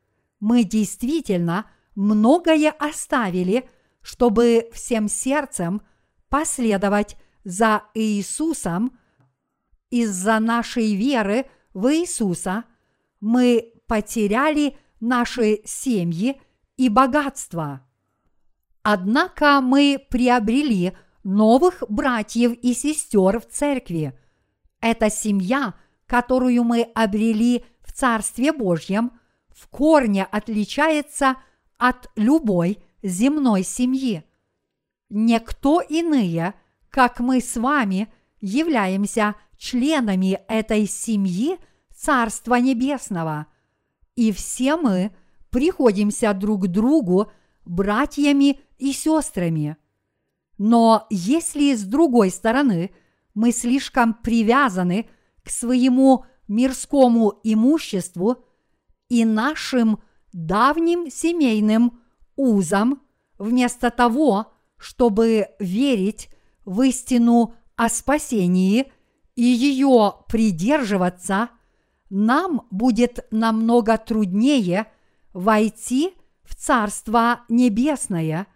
мы 0.45 0.63
действительно 0.63 1.65
многое 1.95 2.69
оставили, 2.69 3.67
чтобы 4.01 4.69
всем 4.73 5.07
сердцем 5.07 5.81
последовать 6.29 7.17
за 7.43 7.83
Иисусом. 7.95 8.97
Из-за 9.89 10.39
нашей 10.39 10.93
веры 10.93 11.47
в 11.73 11.91
Иисуса 11.91 12.65
мы 13.19 13.73
потеряли 13.87 14.77
наши 14.99 15.61
семьи 15.65 16.39
и 16.77 16.89
богатства. 16.89 17.81
Однако 18.83 19.61
мы 19.61 20.05
приобрели 20.11 20.95
новых 21.23 21.83
братьев 21.89 22.51
и 22.51 22.73
сестер 22.73 23.39
в 23.39 23.47
церкви. 23.47 24.15
Эта 24.79 25.09
семья, 25.09 25.73
которую 26.07 26.63
мы 26.63 26.83
обрели 26.93 27.65
в 27.81 27.91
Царстве 27.91 28.51
Божьем– 28.51 29.11
в 29.55 29.69
корне 29.69 30.25
отличается 30.25 31.37
от 31.77 32.11
любой 32.15 32.79
земной 33.01 33.63
семьи. 33.63 34.23
Никто 35.09 35.81
иные, 35.81 36.53
как 36.89 37.19
мы 37.19 37.39
с 37.39 37.55
вами, 37.55 38.11
являемся 38.41 39.35
членами 39.57 40.41
этой 40.49 40.87
семьи 40.87 41.57
Царства 41.95 42.55
Небесного, 42.55 43.47
и 44.15 44.31
все 44.33 44.75
мы 44.75 45.15
приходимся 45.49 46.33
друг 46.33 46.67
другу 46.67 47.31
братьями 47.63 48.59
и 48.77 48.91
сестрами. 48.91 49.77
Но 50.57 51.07
если 51.09 51.73
с 51.73 51.83
другой 51.83 52.29
стороны 52.29 52.91
мы 53.33 53.51
слишком 53.51 54.13
привязаны 54.13 55.09
к 55.45 55.49
своему 55.49 56.25
мирскому 56.47 57.39
имуществу– 57.43 58.43
и 59.09 59.25
нашим 59.25 59.99
давним 60.33 61.09
семейным 61.09 61.99
узам, 62.35 63.01
вместо 63.37 63.91
того, 63.91 64.53
чтобы 64.77 65.49
верить 65.59 66.29
в 66.65 66.81
истину 66.81 67.55
о 67.75 67.89
спасении 67.89 68.91
и 69.35 69.43
ее 69.43 70.15
придерживаться, 70.27 71.49
нам 72.09 72.67
будет 72.71 73.25
намного 73.31 73.97
труднее 73.97 74.87
войти 75.33 76.13
в 76.43 76.55
Царство 76.55 77.41
Небесное, 77.49 78.47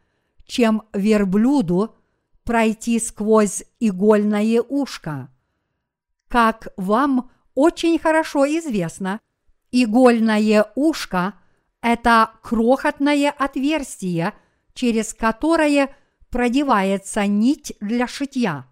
чем 0.46 0.84
верблюду 0.94 1.96
пройти 2.44 3.00
сквозь 3.00 3.64
игольное 3.80 4.62
ушко. 4.62 5.30
Как 6.30 6.68
вам 6.78 7.32
очень 7.56 7.98
хорошо 7.98 8.46
известно, 8.46 9.20
игольное 9.72 10.72
ушко– 10.76 11.34
это 11.82 12.32
крохотное 12.44 13.32
отверстие, 13.32 14.34
через 14.76 15.16
которое 15.16 15.96
продевается 16.30 17.26
нить 17.26 17.74
для 17.82 18.08
шитья. 18.08 18.68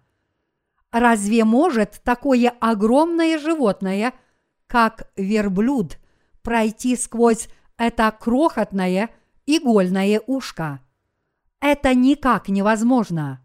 Разве 0.92 1.44
может 1.44 2.00
такое 2.04 2.54
огромное 2.60 3.38
животное, 3.40 4.14
как 4.68 5.10
верблюд, 5.16 5.98
пройти 6.42 6.94
сквозь 6.94 7.48
это 7.76 8.14
крохотное 8.16 9.10
игольное 9.46 10.22
ушко? 10.28 10.80
Это 11.60 11.92
никак 11.92 12.48
невозможно. 12.48 13.44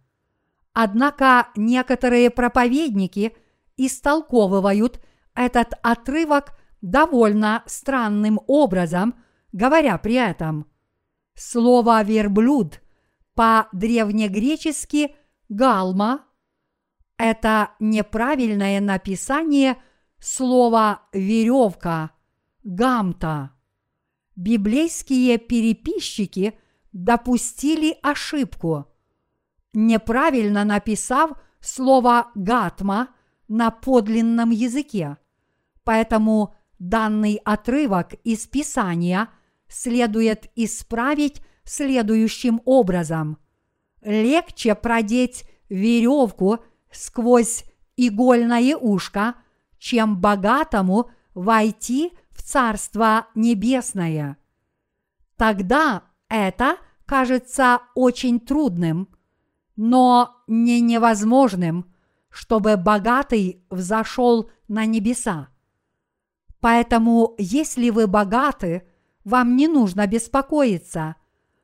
Однако 0.72 1.48
некоторые 1.56 2.30
проповедники 2.30 3.36
истолковывают 3.78 5.02
этот 5.36 5.74
отрывок 5.82 6.58
довольно 6.82 7.64
странным 7.66 8.40
образом, 8.48 9.16
говоря 9.52 9.98
при 9.98 10.16
этом. 10.16 10.68
Слово 11.36 12.04
«верблюд» 12.04 12.82
по-древнегречески 13.34 15.16
«галма»– 15.50 16.26
это 17.18 17.72
неправильное 17.80 18.80
написание 18.80 19.78
слова 20.20 21.04
«веревка»– 21.14 22.12
«гамта». 22.64 23.52
Библейские 24.36 25.38
переписчики 25.38 26.58
допустили 26.92 27.98
ошибку, 28.02 28.88
неправильно 29.74 30.64
написав 30.64 31.32
слово 31.60 32.32
«гатма» 32.36 33.10
на 33.54 33.70
подлинном 33.70 34.50
языке. 34.50 35.18
Поэтому 35.84 36.56
данный 36.80 37.40
отрывок 37.46 38.16
из 38.24 38.48
Писания 38.48 39.30
следует 39.68 40.50
исправить 40.56 41.40
следующим 41.64 42.64
образом. 42.66 43.38
Легче 44.02 44.74
продеть 44.74 45.46
веревку 45.70 46.64
сквозь 46.92 47.64
игольное 47.96 48.76
ушко, 48.76 49.36
чем 49.78 50.20
богатому 50.20 51.12
войти 51.36 52.12
в 52.32 52.42
Царство 52.42 53.28
Небесное. 53.36 54.38
Тогда 55.38 56.06
это 56.28 56.78
кажется 57.06 57.82
очень 57.94 58.40
трудным, 58.40 59.10
но 59.76 60.44
не 60.48 60.82
невозможным, 60.82 61.93
чтобы 62.34 62.78
богатый 62.78 63.64
взошел 63.70 64.50
на 64.68 64.86
небеса. 64.86 65.50
Поэтому, 66.60 67.36
если 67.38 67.92
вы 67.92 68.08
богаты, 68.08 68.88
вам 69.24 69.56
не 69.56 69.68
нужно 69.68 70.08
беспокоиться. 70.08 71.16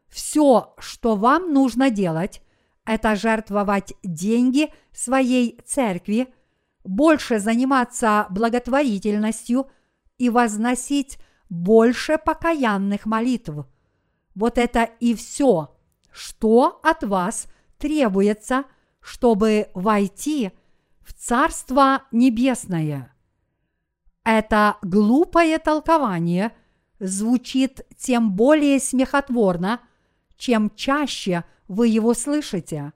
Все, 0.09 0.75
что 0.77 1.15
вам 1.15 1.53
нужно 1.53 1.89
делать, 1.89 2.43
это 2.85 3.15
жертвовать 3.15 3.95
деньги 4.03 4.71
своей 4.93 5.59
церкви, 5.65 6.27
больше 6.83 7.39
заниматься 7.39 8.27
благотворительностью 8.29 9.71
и 10.19 10.29
возносить 10.29 11.17
больше 11.49 12.19
покаянных 12.19 13.07
молитв. 13.07 13.65
Вот 14.35 14.59
это 14.59 14.83
и 14.99 15.15
все, 15.15 15.75
что 16.11 16.79
от 16.83 17.03
вас 17.03 17.47
требуется, 17.79 18.65
чтобы 19.01 19.69
войти 19.73 20.51
в 21.09 21.13
Царство 21.13 22.03
Небесное. 22.11 23.11
Это 24.23 24.77
глупое 24.83 25.57
толкование 25.57 26.51
звучит 26.99 27.81
тем 27.97 28.33
более 28.33 28.79
смехотворно, 28.79 29.79
чем 30.37 30.69
чаще 30.75 31.45
вы 31.67 31.87
его 31.87 32.13
слышите. 32.13 32.93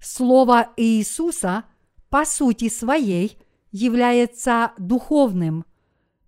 Слово 0.00 0.70
Иисуса 0.76 1.64
по 2.08 2.24
сути 2.24 2.68
своей 2.68 3.38
является 3.70 4.72
духовным, 4.76 5.64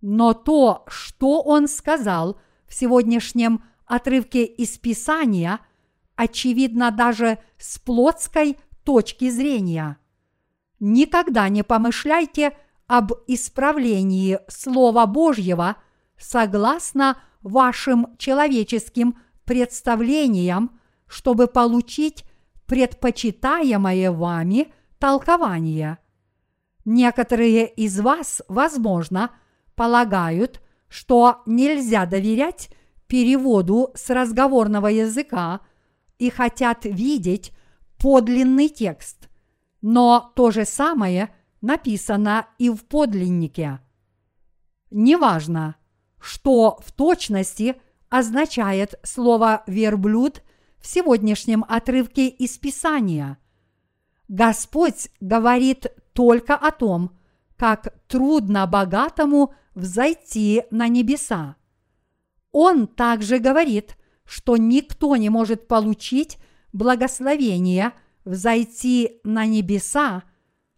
но 0.00 0.32
то, 0.32 0.84
что 0.86 1.42
Он 1.42 1.66
сказал 1.66 2.38
в 2.68 2.74
сегодняшнем 2.74 3.64
отрывке 3.84 4.44
из 4.44 4.78
Писания, 4.78 5.58
очевидно 6.14 6.92
даже 6.92 7.38
с 7.58 7.80
плотской 7.80 8.56
точки 8.84 9.28
зрения. 9.28 9.99
Никогда 10.80 11.48
не 11.48 11.62
помышляйте 11.62 12.56
об 12.86 13.12
исправлении 13.28 14.40
Слова 14.48 15.06
Божьего 15.06 15.76
согласно 16.18 17.18
вашим 17.42 18.16
человеческим 18.18 19.16
представлениям, 19.44 20.80
чтобы 21.06 21.46
получить 21.46 22.24
предпочитаемое 22.66 24.10
вами 24.10 24.72
толкование. 24.98 25.98
Некоторые 26.84 27.68
из 27.68 28.00
вас, 28.00 28.42
возможно, 28.48 29.30
полагают, 29.74 30.60
что 30.88 31.42
нельзя 31.46 32.06
доверять 32.06 32.70
переводу 33.06 33.90
с 33.94 34.08
разговорного 34.10 34.86
языка 34.86 35.60
и 36.18 36.30
хотят 36.30 36.84
видеть 36.84 37.52
подлинный 37.98 38.68
текст, 38.68 39.29
но 39.82 40.32
то 40.34 40.50
же 40.50 40.64
самое 40.64 41.34
написано 41.60 42.46
и 42.58 42.70
в 42.70 42.84
подлиннике. 42.84 43.80
Неважно, 44.90 45.76
что 46.20 46.78
в 46.84 46.92
точности 46.92 47.80
означает 48.08 48.98
слово 49.02 49.62
«верблюд» 49.66 50.42
в 50.78 50.86
сегодняшнем 50.86 51.64
отрывке 51.68 52.28
из 52.28 52.58
Писания. 52.58 53.38
Господь 54.28 55.08
говорит 55.20 55.86
только 56.12 56.54
о 56.56 56.70
том, 56.70 57.16
как 57.56 57.94
трудно 58.08 58.66
богатому 58.66 59.54
взойти 59.74 60.64
на 60.70 60.88
небеса. 60.88 61.56
Он 62.52 62.86
также 62.86 63.38
говорит, 63.38 63.96
что 64.24 64.56
никто 64.56 65.16
не 65.16 65.28
может 65.28 65.68
получить 65.68 66.38
благословение 66.72 67.92
взойти 68.30 69.20
на 69.24 69.44
небеса 69.44 70.22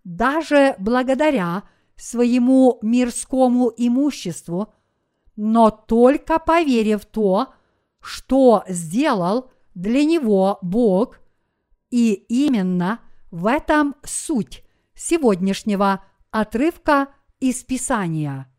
даже 0.04 0.74
благодаря 0.78 1.64
своему 1.96 2.78
мирскому 2.82 3.72
имуществу, 3.76 4.72
но 5.36 5.70
только 5.70 6.38
поверив 6.38 7.04
то, 7.04 7.52
что 8.00 8.64
сделал 8.66 9.50
для 9.74 10.04
него 10.04 10.58
Бог, 10.62 11.20
и 11.90 12.14
именно 12.14 13.00
в 13.30 13.46
этом 13.46 13.94
суть 14.02 14.64
сегодняшнего 14.94 16.02
отрывка 16.30 17.08
из 17.38 17.62
Писания. 17.62 18.50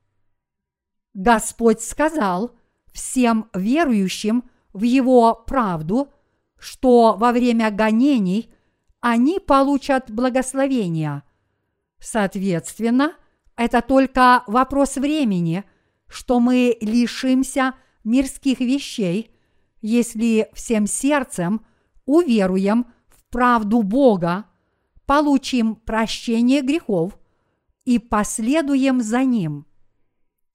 Господь 1.15 1.81
сказал 1.81 2.51
всем 2.93 3.49
верующим 3.53 4.49
в 4.71 4.83
Его 4.83 5.33
правду, 5.33 6.09
что 6.57 7.15
во 7.17 7.31
время 7.31 7.71
гонений 7.71 8.52
они 9.03 9.41
получат 9.41 10.09
благословения. 10.09 11.23
Соответственно, 11.99 13.11
это 13.57 13.81
только 13.81 14.45
вопрос 14.47 14.95
времени, 14.95 15.65
что 16.07 16.39
мы 16.39 16.77
лишимся 16.79 17.75
мирских 18.05 18.61
вещей, 18.61 19.35
если 19.81 20.49
всем 20.53 20.87
сердцем 20.87 21.65
уверуем 22.05 22.85
в 23.09 23.29
правду 23.29 23.83
Бога, 23.83 24.45
получим 25.05 25.75
прощение 25.75 26.61
грехов 26.61 27.19
и 27.83 27.99
последуем 27.99 29.01
за 29.01 29.25
Ним. 29.25 29.65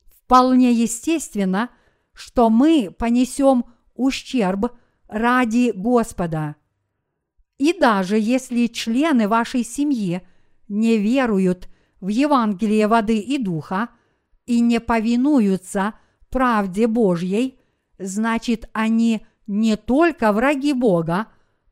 Вполне 0.07 0.73
естественно, 0.73 1.69
что 2.15 2.49
мы 2.49 2.91
понесем 2.99 3.67
ущерб 3.95 4.73
ради 5.07 5.71
Господа. 5.75 6.57
И 7.59 7.77
даже 7.79 8.19
если 8.19 8.67
члены 8.67 9.29
вашей 9.29 9.65
семьи 9.65 10.23
не 10.69 10.97
веруют 10.97 11.69
в 12.01 12.09
Евангелие 12.09 12.87
воды 12.87 13.19
и 13.19 13.39
духа 13.39 13.89
и 14.47 14.61
не 14.61 14.81
повинуются 14.81 15.95
правде 16.31 16.87
Божьей, 16.87 17.59
значит 17.99 18.69
они 18.73 19.27
не 19.47 19.77
только 19.77 20.33
враги 20.33 20.73
Бога, 20.73 21.27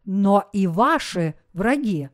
но 0.05 0.49
и 0.53 0.66
ваши 0.66 1.34
враги. 1.53 2.11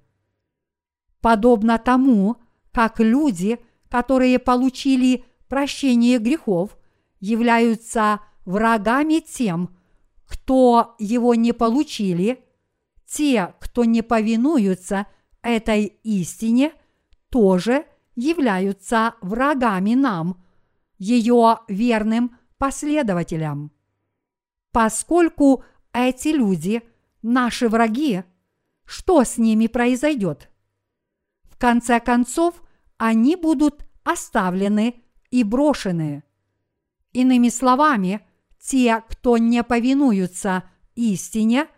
подобно 1.21 1.79
тому, 1.79 2.37
как 2.73 2.99
люди, 3.01 3.59
которые 3.89 4.39
получили 4.39 5.25
прощение 5.49 6.19
грехов, 6.19 6.77
являются 7.21 8.21
врагами 8.45 9.21
тем, 9.21 9.77
кто 10.27 10.97
его 10.99 11.35
не 11.35 11.53
получили, 11.53 12.45
те, 13.13 13.55
кто 13.61 13.85
не 13.85 14.03
повинуются 14.03 15.07
этой 15.43 15.85
истине, 16.03 16.73
тоже 17.29 17.85
являются 18.15 19.15
врагами 19.21 19.95
нам, 19.95 20.43
ее 20.99 21.59
верным 21.69 22.39
последователям. 22.59 23.73
Поскольку 24.71 25.65
эти 25.93 26.29
люди– 26.29 26.83
наши 27.23 27.69
враги, 27.69 28.25
что 28.85 29.25
с 29.25 29.39
ними 29.39 29.67
произойдет? 29.67 30.51
В 31.45 31.57
конце 31.57 32.01
концов, 32.01 32.63
они 32.97 33.37
будут 33.37 33.85
оставлены 34.05 35.03
и 35.31 35.45
брошены. 35.45 36.25
Иными 37.13 37.49
словами, 37.49 38.27
те, 38.59 39.03
кто 39.09 39.39
не 39.39 39.63
повинуются 39.63 40.65
истине, 40.95 41.69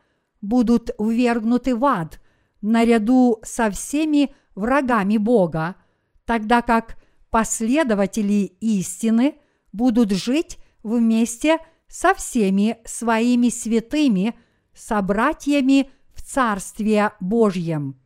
будут 0.45 0.91
ввергнуты 0.99 1.75
в 1.75 1.85
ад 1.85 2.21
наряду 2.61 3.41
со 3.43 3.71
всеми 3.71 4.35
врагами 4.55 5.17
Бога, 5.17 5.77
тогда 6.25 6.63
как 6.63 6.97
последователи 7.31 8.53
истины 8.61 9.37
будут 9.73 10.13
жить 10.13 10.59
вместе 10.83 11.59
со 11.89 12.15
всеми 12.15 12.79
своими 12.85 13.49
святыми 13.49 14.35
собратьями 14.75 15.91
в 16.15 16.23
Царстве 16.23 17.13
Божьем. 17.21 17.99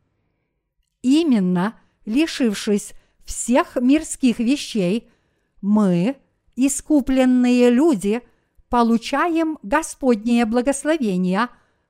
Именно 1.01 1.79
лишившись 2.05 2.93
всех 3.23 3.75
мирских 3.75 4.39
вещей, 4.39 5.09
мы, 5.61 6.17
искупленные 6.55 7.69
люди, 7.69 8.21
получаем 8.69 9.57
Господнее 9.63 10.45
благословение 10.45 11.49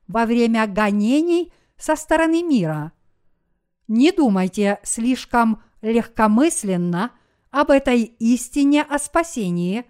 во 0.09 0.25
время 0.25 0.67
гонений 0.67 1.53
со 1.77 1.95
стороны 1.95 2.43
мира. 2.43 2.91
Не 3.87 4.11
думайте 4.11 4.79
слишком 4.83 5.63
легкомысленно 5.81 7.11
об 7.51 7.69
этой 7.71 8.01
истине 8.03 8.81
о 8.83 8.99
спасении, 8.99 9.85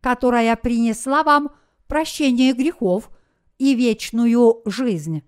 которая 0.00 0.56
принесла 0.56 1.22
вам 1.22 1.50
прощение 1.86 2.52
грехов 2.52 3.10
и 3.58 3.74
вечную 3.74 4.62
жизнь. 4.64 5.22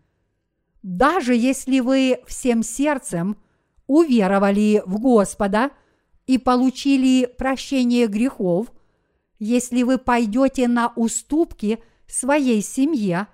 Даже 0.83 1.35
если 1.35 1.81
вы 1.81 2.21
всем 2.27 2.63
сердцем 2.63 3.37
уверовали 3.87 4.83
в 4.87 4.99
Господа 5.01 5.71
и 6.27 6.39
получили 6.39 7.27
прощение 7.27 8.07
грехов, 8.07 8.73
если 9.39 9.83
вы 9.83 9.99
пойдете 9.99 10.69
на 10.69 10.93
уступки 10.95 11.83
своей 12.07 12.63
семье, 12.63 13.27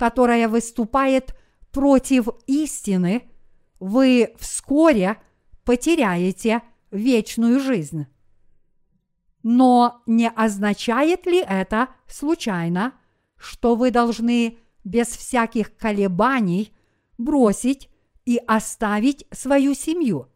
которая 0.00 0.48
выступает 0.48 1.34
против 1.72 2.28
истины, 2.46 3.28
вы 3.80 4.34
вскоре 4.38 5.18
потеряете 5.62 6.62
вечную 6.90 7.60
жизнь. 7.60 8.06
Но 9.42 10.00
не 10.06 10.30
означает 10.30 11.26
ли 11.26 11.44
это 11.46 11.88
случайно, 12.06 12.94
что 13.36 13.76
вы 13.76 13.90
должны 13.90 14.56
без 14.84 15.08
всяких 15.08 15.76
колебаний 15.76 16.72
бросить 17.18 17.90
и 18.24 18.40
оставить 18.46 19.26
свою 19.32 19.74
семью? 19.74 20.28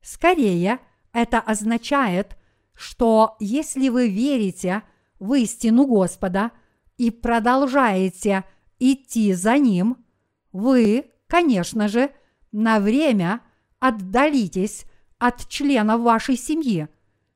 Скорее, 0.00 0.78
это 1.12 1.40
означает, 1.40 2.38
что 2.72 3.36
если 3.38 3.90
вы 3.90 4.08
верите 4.08 4.82
в 5.18 5.34
истину 5.34 5.86
Господа 5.86 6.52
и 6.96 7.10
продолжаете 7.10 8.44
идти 8.92 9.32
за 9.32 9.58
Ним, 9.58 10.04
вы, 10.52 11.10
конечно 11.26 11.88
же, 11.88 12.10
на 12.52 12.80
время 12.80 13.40
отдалитесь 13.80 14.84
от 15.18 15.48
членов 15.48 16.02
вашей 16.02 16.36
семьи, 16.36 16.88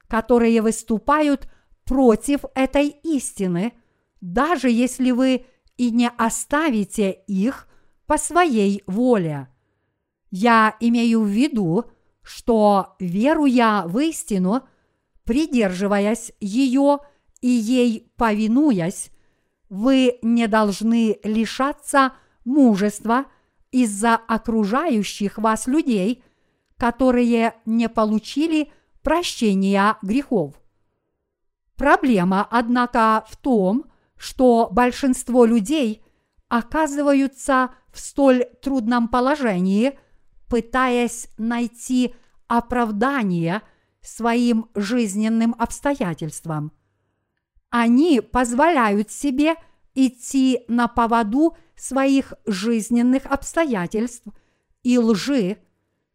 которые 0.07 0.63
выступают 0.63 1.49
против 1.85 2.41
этой 2.55 2.89
истины, 2.89 3.73
даже 4.21 4.71
если 4.71 5.11
вы 5.11 5.47
и 5.77 5.91
не 5.91 6.09
оставите 6.09 7.11
их 7.27 7.69
по 8.07 8.19
своей 8.19 8.83
воле. 8.87 9.49
Я 10.31 10.77
имею 10.81 11.23
в 11.23 11.29
виду, 11.29 11.85
что, 12.23 12.97
веруя 12.99 13.85
в 13.87 13.99
истину, 14.01 14.63
придерживаясь 15.25 16.33
ее 16.41 16.99
и 17.41 17.49
ей 17.49 18.13
повинуясь, 18.17 19.11
вы 19.69 20.19
не 20.23 20.47
должны 20.47 21.19
лишаться 21.23 22.13
мужества 22.45 23.27
из-за 23.71 24.15
окружающих 24.15 25.39
вас 25.39 25.67
людей, 25.67 26.23
которые 26.77 27.55
не 27.67 27.89
получили 27.89 28.73
прощения 29.03 29.97
грехов. 30.03 30.55
Проблема, 31.77 32.47
однако, 32.51 33.25
в 33.29 33.37
том, 33.37 33.85
что 34.17 34.69
большинство 34.71 35.45
людей 35.45 36.03
оказываются 36.49 37.71
в 37.93 38.01
столь 38.01 38.47
трудном 38.63 39.09
положении, 39.09 39.99
пытаясь 40.49 41.29
найти 41.37 42.15
оправдание 42.49 43.63
своим 44.01 44.71
жизненным 44.75 45.55
обстоятельствам. 45.59 46.73
Они 47.71 48.21
позволяют 48.21 49.11
себе 49.11 49.57
идти 49.95 50.65
на 50.69 50.89
поводу 50.89 51.57
своих 51.77 52.35
жизненных 52.47 53.27
обстоятельств 53.27 54.27
и 54.83 54.99
лжи, 54.99 55.59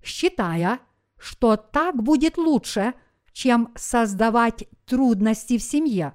считая, 0.03 0.79
что 1.17 1.55
так 1.55 2.01
будет 2.01 2.37
лучше, 2.37 2.93
чем 3.31 3.71
создавать 3.75 4.65
трудности 4.85 5.57
в 5.57 5.63
семье. 5.63 6.13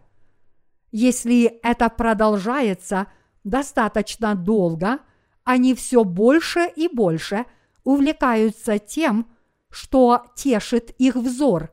Если 0.91 1.45
это 1.63 1.89
продолжается 1.89 3.07
достаточно 3.45 4.35
долго, 4.35 5.01
они 5.45 5.75
все 5.75 6.05
больше 6.05 6.71
и 6.75 6.89
больше 6.89 7.47
увлекаются 7.85 8.79
тем, 8.79 9.31
что 9.71 10.27
тешит 10.35 10.91
их 10.99 11.17
взор, 11.17 11.71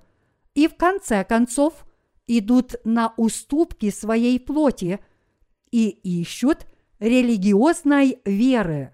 и 0.54 0.68
в 0.68 0.76
конце 0.76 1.24
концов 1.24 1.86
идут 2.28 2.76
на 2.84 3.14
уступки 3.18 3.90
своей 3.90 4.40
плоти 4.40 5.00
и 5.72 5.90
ищут 5.90 6.66
религиозной 7.00 8.20
веры. 8.26 8.94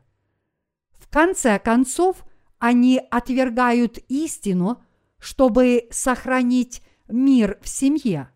В 0.93 1.09
конце 1.09 1.59
концов, 1.59 2.25
они 2.59 3.01
отвергают 3.09 3.97
истину, 4.07 4.83
чтобы 5.17 5.87
сохранить 5.91 6.81
мир 7.07 7.59
в 7.61 7.67
семье. 7.67 8.29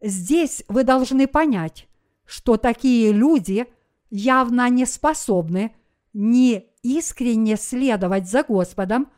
Здесь 0.00 0.64
вы 0.68 0.84
должны 0.84 1.26
понять, 1.26 1.88
что 2.24 2.56
такие 2.56 3.12
люди 3.12 3.66
явно 4.10 4.68
не 4.68 4.86
способны 4.86 5.74
ни 6.12 6.66
искренне 6.82 7.56
следовать 7.56 8.28
за 8.28 8.42
Господом, 8.42 9.10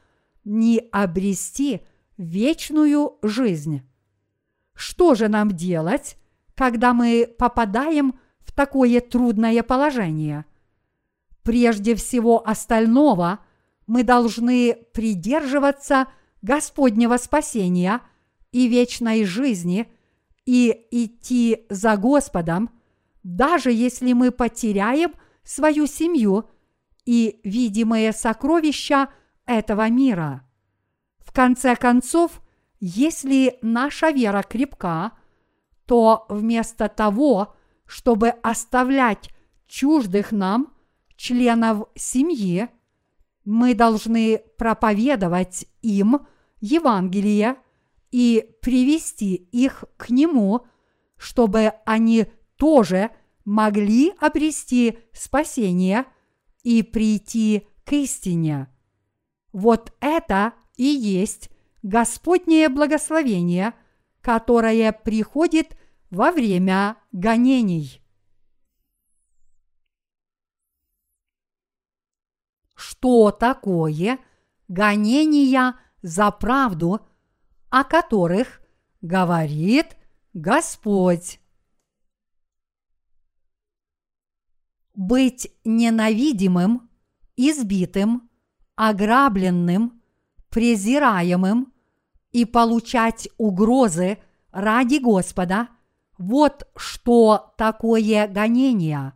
ни 0.44 0.82
обрести 0.90 1.82
вечную 2.16 3.18
жизнь. 3.22 3.82
Что 4.78 5.14
же 5.14 5.28
нам 5.28 5.50
делать, 5.50 6.16
когда 6.54 6.94
мы 6.94 7.28
попадаем 7.38 8.18
в 8.40 8.52
такое 8.52 9.00
трудное 9.00 9.62
положение? 9.62 10.46
Прежде 11.42 11.94
всего 11.94 12.48
остального– 12.48 13.40
мы 13.88 14.04
должны 14.04 14.76
придерживаться 14.92 16.06
Господнего 16.42 17.16
спасения 17.16 18.02
и 18.52 18.68
вечной 18.68 19.24
жизни 19.24 19.90
и 20.44 20.86
идти 20.90 21.66
за 21.70 21.96
Господом, 21.96 22.70
даже 23.24 23.72
если 23.72 24.12
мы 24.12 24.30
потеряем 24.30 25.12
свою 25.42 25.86
семью 25.86 26.48
и 27.06 27.40
видимые 27.42 28.12
сокровища 28.12 29.08
этого 29.46 29.88
мира. 29.88 30.46
В 31.18 31.32
конце 31.32 31.74
концов, 31.74 32.42
если 32.80 33.58
наша 33.62 34.10
вера 34.10 34.42
крепка, 34.42 35.12
то 35.86 36.26
вместо 36.28 36.88
того, 36.88 37.54
чтобы 37.86 38.28
оставлять 38.28 39.30
чуждых 39.66 40.32
нам 40.32 40.72
членов 41.16 41.88
семьи, 41.94 42.68
мы 43.44 43.74
должны 43.74 44.42
проповедовать 44.58 45.66
им 45.82 46.26
Евангелие 46.60 47.56
и 48.10 48.48
привести 48.62 49.34
их 49.34 49.84
к 49.96 50.10
Нему, 50.10 50.66
чтобы 51.16 51.72
они 51.84 52.26
тоже 52.56 53.10
могли 53.44 54.12
обрести 54.20 54.98
спасение 55.12 56.04
и 56.62 56.82
прийти 56.82 57.66
к 57.84 57.92
истине. 57.92 58.68
Вот 59.52 59.94
это 60.00 60.52
и 60.76 60.84
есть 60.84 61.50
Господнее 61.82 62.68
благословение, 62.68 63.74
которое 64.20 64.92
приходит 64.92 65.78
во 66.10 66.32
время 66.32 66.96
гонений. 67.12 68.02
Что 72.74 73.30
такое 73.30 74.18
гонения 74.66 75.74
за 76.02 76.30
правду, 76.30 77.00
о 77.70 77.84
которых 77.84 78.60
говорит 79.00 79.96
Господь? 80.32 81.40
Быть 84.94 85.52
ненавидимым, 85.64 86.90
избитым, 87.36 88.28
ограбленным, 88.74 89.97
презираемым 90.50 91.72
и 92.32 92.44
получать 92.44 93.28
угрозы 93.38 94.18
ради 94.52 94.98
Господа– 94.98 95.68
вот 96.18 96.68
что 96.76 97.54
такое 97.56 98.26
гонение. 98.26 99.12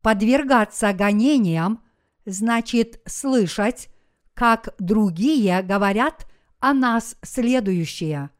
Подвергаться 0.00 0.92
гонениям 0.92 1.82
значит 2.24 3.02
слышать, 3.04 3.88
как 4.32 4.74
другие 4.78 5.60
говорят 5.62 6.26
о 6.60 6.72
нас 6.72 7.16
следующее. 7.22 8.30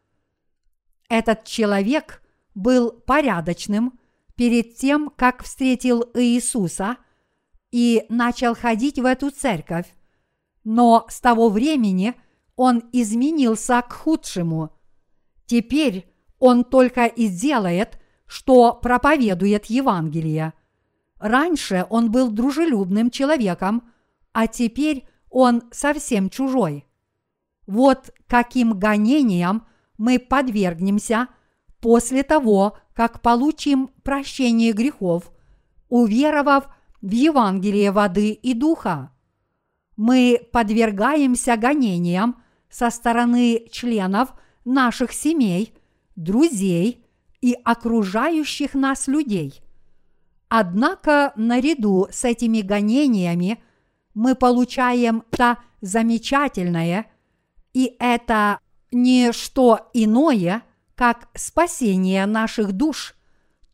Этот 1.09 1.45
человек 1.45 2.23
был 2.55 2.93
порядочным 2.93 3.99
перед 4.37 4.77
тем, 4.77 5.11
как 5.17 5.43
встретил 5.43 6.09
Иисуса 6.15 6.97
и 7.73 8.07
начал 8.09 8.55
ходить 8.55 9.01
в 9.01 9.05
эту 9.05 9.31
церковь, 9.31 9.87
но 10.71 11.07
с 11.09 11.23
того 11.23 11.49
времени 11.49 12.15
он 12.55 12.83
изменился 12.93 13.81
к 13.81 13.91
худшему. 13.91 14.71
Теперь 15.47 16.13
он 16.39 16.63
только 16.63 17.07
и 17.07 17.29
делает, 17.29 17.99
что 18.27 18.75
проповедует 18.75 19.65
Евангелие. 19.65 20.53
Раньше 21.19 21.87
он 21.89 22.11
был 22.11 22.31
дружелюбным 22.31 23.11
человеком, 23.11 23.89
а 24.35 24.47
теперь 24.47 25.09
он 25.31 25.63
совсем 25.71 26.29
чужой. 26.29 26.87
Вот 27.67 28.11
каким 28.27 28.79
гонениям 28.79 29.67
мы 29.97 30.19
подвергнемся 30.19 31.29
после 31.81 32.23
того, 32.23 32.77
как 32.93 33.23
получим 33.23 33.89
прощение 34.03 34.75
грехов, 34.75 35.33
уверовав 35.89 36.69
в 37.01 37.11
Евангелие 37.11 37.91
воды 37.91 38.33
и 38.33 38.53
духа. 38.53 39.13
Мы 39.99 40.41
подвергаемся 40.53 41.57
гонениям 41.57 42.41
со 42.71 42.89
стороны 42.89 43.67
членов 43.73 44.33
наших 44.65 45.13
семей, 45.13 45.75
друзей 46.15 47.05
и 47.41 47.57
окружающих 47.65 48.75
нас 48.75 49.09
людей. 49.09 49.61
Однако 50.49 51.33
наряду 51.35 52.07
с 52.13 52.25
этими 52.25 52.61
гонениями 52.61 53.61
мы 54.15 54.37
получаем 54.37 55.25
то 55.31 55.59
замечательное, 55.81 57.07
и 57.75 57.97
это 57.99 58.61
не 58.93 59.33
что 59.33 59.91
иное, 59.95 60.63
как 60.95 61.29
спасение 61.35 62.25
наших 62.27 62.71
душ, 62.71 63.17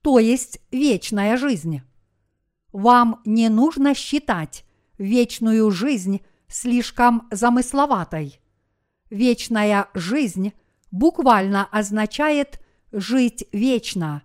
то 0.01 0.19
есть 0.19 0.59
вечная 0.71 1.37
жизнь. 1.37 1.83
Вам 2.73 3.21
не 3.27 3.51
нужно 3.51 3.95
считать 3.95 4.65
вечную 4.99 5.71
жизнь 5.71 6.21
слишком 6.49 7.29
замысловатой. 7.31 8.41
Вечная 9.11 9.89
жизнь 9.95 10.53
буквально 10.91 11.67
означает 11.67 12.61
жить 12.93 13.47
вечно, 13.53 14.23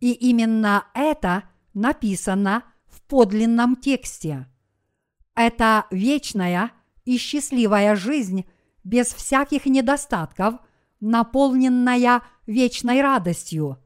и 0.00 0.12
именно 0.12 0.86
это 0.94 1.44
написано 1.72 2.62
в 2.86 3.02
подлинном 3.02 3.76
тексте. 3.76 4.46
Это 5.34 5.86
вечная 5.90 6.70
и 7.04 7.18
счастливая 7.18 7.96
жизнь 7.96 8.46
без 8.84 9.08
всяких 9.08 9.66
недостатков, 9.66 10.54
наполненная 11.00 12.22
вечной 12.46 13.02
радостью. 13.02 13.78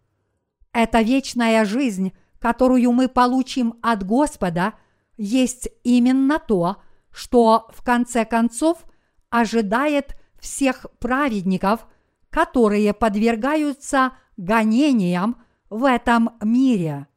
Эта 0.72 1.00
вечная 1.00 1.64
жизнь, 1.64 2.12
которую 2.38 2.92
мы 2.92 3.08
получим 3.08 3.78
от 3.82 4.04
Господа, 4.04 4.74
есть 5.18 5.68
именно 5.84 6.38
то, 6.38 6.76
что 7.10 7.68
в 7.74 7.82
конце 7.82 8.24
концов 8.24 8.84
ожидает 9.28 10.16
всех 10.40 10.86
праведников, 11.00 11.86
которые 12.30 12.94
подвергаются 12.94 14.12
гонениям 14.36 15.42
в 15.68 15.84
этом 15.84 16.30
мире. 16.40 17.08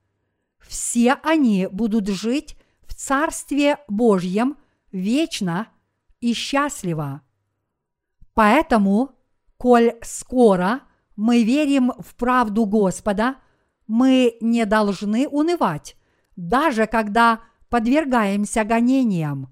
Все 0.59 1.13
они 1.23 1.67
будут 1.71 2.07
жить 2.07 2.57
в 2.85 2.95
Царстве 2.95 3.77
Божьем 3.87 4.57
вечно 4.91 5.67
и 6.19 6.33
счастливо. 6.33 7.21
Поэтому, 8.33 9.11
коль 9.57 9.93
скоро 10.01 10.81
мы 11.15 11.43
верим 11.43 11.93
в 11.99 12.15
правду 12.15 12.65
Господа, 12.65 13.35
мы 13.85 14.37
не 14.41 14.65
должны 14.65 15.27
унывать, 15.27 15.95
даже 16.35 16.87
когда 16.87 17.41
подвергаемся 17.71 18.65
гонениям. 18.65 19.47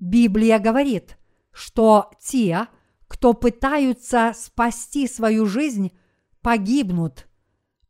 Библия 0.00 0.58
говорит, 0.58 1.18
что 1.52 2.10
те, 2.18 2.66
кто 3.06 3.34
пытаются 3.34 4.32
спасти 4.34 5.06
свою 5.06 5.44
жизнь, 5.44 5.92
погибнут, 6.40 7.28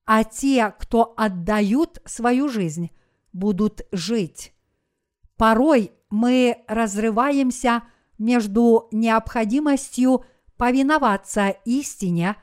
а 0.04 0.24
те, 0.24 0.74
кто 0.80 1.14
отдают 1.16 2.02
свою 2.04 2.48
жизнь, 2.48 2.90
будут 3.32 3.82
жить. 3.92 4.52
Порой 5.36 5.92
мы 6.10 6.64
разрываемся 6.66 7.84
между 8.18 8.88
необходимостью 8.90 10.24
повиноваться 10.56 11.50
истине 11.64 12.34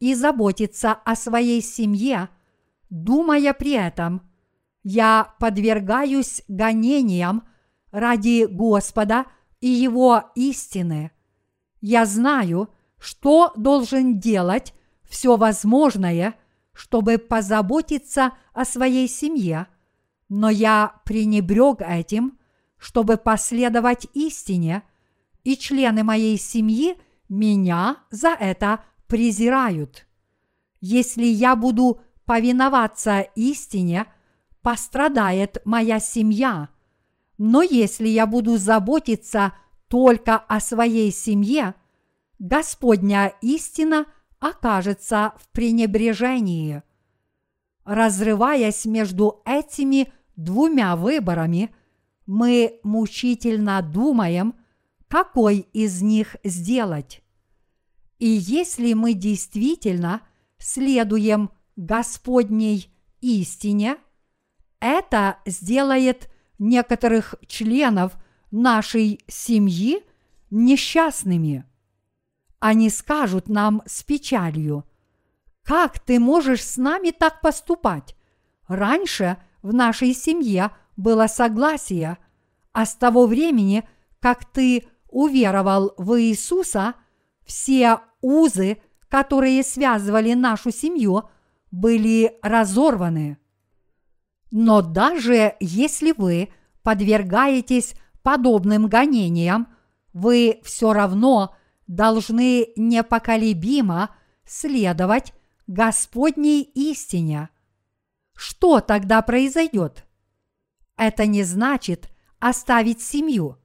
и 0.00 0.14
заботиться 0.14 0.92
о 0.92 1.16
своей 1.16 1.60
семье, 1.60 2.30
думая 2.88 3.52
при 3.52 3.72
этом, 3.72 4.31
я 4.82 5.34
подвергаюсь 5.38 6.42
гонениям 6.48 7.44
ради 7.90 8.46
Господа 8.46 9.26
и 9.60 9.68
Его 9.68 10.30
истины. 10.34 11.12
Я 11.80 12.06
знаю, 12.06 12.70
что 12.98 13.52
должен 13.56 14.18
делать 14.18 14.74
все 15.08 15.36
возможное, 15.36 16.34
чтобы 16.72 17.18
позаботиться 17.18 18.32
о 18.54 18.64
своей 18.64 19.08
семье, 19.08 19.66
но 20.28 20.48
я 20.48 21.00
пренебрег 21.04 21.82
этим, 21.82 22.38
чтобы 22.78 23.16
последовать 23.16 24.06
истине, 24.14 24.82
и 25.44 25.56
члены 25.56 26.04
моей 26.04 26.38
семьи 26.38 26.96
меня 27.28 27.98
за 28.10 28.28
это 28.28 28.84
презирают. 29.06 30.06
Если 30.80 31.24
я 31.24 31.56
буду 31.56 32.00
повиноваться 32.24 33.20
истине, 33.34 34.06
пострадает 34.62 35.58
моя 35.64 36.00
семья. 36.00 36.68
Но 37.38 37.62
если 37.62 38.08
я 38.08 38.26
буду 38.26 38.56
заботиться 38.56 39.52
только 39.88 40.36
о 40.36 40.60
своей 40.60 41.12
семье, 41.12 41.74
Господня 42.38 43.34
истина 43.40 44.06
окажется 44.38 45.34
в 45.38 45.48
пренебрежении. 45.50 46.82
Разрываясь 47.84 48.84
между 48.84 49.42
этими 49.44 50.12
двумя 50.36 50.96
выборами, 50.96 51.74
мы 52.26 52.80
мучительно 52.82 53.82
думаем, 53.82 54.54
какой 55.08 55.58
из 55.72 56.00
них 56.00 56.36
сделать. 56.42 57.22
И 58.18 58.28
если 58.28 58.92
мы 58.94 59.14
действительно 59.14 60.22
следуем 60.58 61.50
Господней 61.76 62.88
истине, 63.20 63.96
это 64.82 65.38
сделает 65.46 66.28
некоторых 66.58 67.36
членов 67.46 68.12
нашей 68.50 69.20
семьи 69.28 70.02
несчастными. 70.50 71.64
Они 72.58 72.90
скажут 72.90 73.48
нам 73.48 73.82
с 73.86 74.02
печалью, 74.02 74.84
как 75.62 76.00
ты 76.00 76.18
можешь 76.18 76.64
с 76.64 76.76
нами 76.76 77.12
так 77.12 77.40
поступать? 77.40 78.16
Раньше 78.66 79.36
в 79.62 79.72
нашей 79.72 80.14
семье 80.14 80.72
было 80.96 81.28
согласие, 81.28 82.18
а 82.72 82.84
с 82.84 82.96
того 82.96 83.26
времени, 83.26 83.88
как 84.18 84.44
ты 84.44 84.88
уверовал 85.08 85.94
в 85.96 86.20
Иисуса, 86.20 86.94
все 87.44 88.00
узы, 88.20 88.78
которые 89.08 89.62
связывали 89.62 90.34
нашу 90.34 90.72
семью, 90.72 91.28
были 91.70 92.36
разорваны. 92.42 93.38
Но 94.52 94.82
даже 94.82 95.56
если 95.60 96.12
вы 96.12 96.50
подвергаетесь 96.82 97.94
подобным 98.22 98.86
гонениям, 98.86 99.66
вы 100.12 100.60
все 100.62 100.92
равно 100.92 101.56
должны 101.86 102.68
непоколебимо 102.76 104.14
следовать 104.44 105.32
Господней 105.66 106.62
истине. 106.62 107.48
Что 108.34 108.80
тогда 108.80 109.22
произойдет? 109.22 110.04
Это 110.98 111.26
не 111.26 111.44
значит 111.44 112.10
оставить 112.38 113.00
семью. 113.00 113.56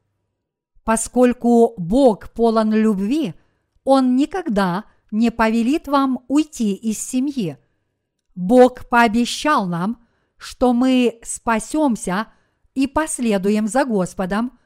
Поскольку 0.86 1.74
Бог 1.78 2.32
полон 2.32 2.72
любви, 2.72 3.34
Он 3.84 4.16
никогда 4.16 4.86
не 5.12 5.32
повелит 5.32 5.90
вам 5.90 6.24
уйти 6.30 6.74
из 6.76 6.98
семьи. 6.98 7.58
Бог 8.36 8.88
пообещал 8.88 9.66
нам, 9.68 10.07
что 10.38 10.74
мы 10.74 11.20
спасемся 11.24 12.28
и 12.76 12.88
последуем 12.88 13.68
за 13.68 13.86
Господом, 13.86 14.58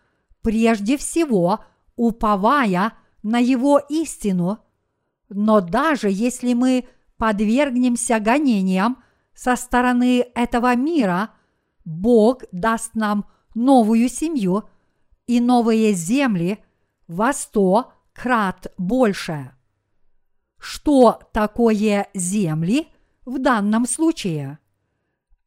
прежде 0.42 0.98
всего 0.98 1.64
уповая 1.96 2.94
на 3.24 3.40
Его 3.40 3.80
истину. 3.90 4.60
Но 5.30 5.62
даже 5.62 6.10
если 6.10 6.54
мы 6.54 6.88
подвергнемся 7.18 8.20
гонениям 8.20 9.02
со 9.34 9.56
стороны 9.56 10.26
этого 10.36 10.76
мира, 10.76 11.32
Бог 11.86 12.44
даст 12.52 12.96
нам 12.96 13.26
новую 13.56 14.10
семью 14.10 14.64
и 15.28 15.40
новые 15.40 15.94
земли 15.94 16.60
во 17.08 17.34
сто 17.34 17.94
крат 18.14 18.74
больше. 18.78 19.54
Что 20.60 21.20
такое 21.34 22.08
земли 22.14 22.88
в 23.26 23.40
данном 23.40 23.88
случае? 23.88 24.60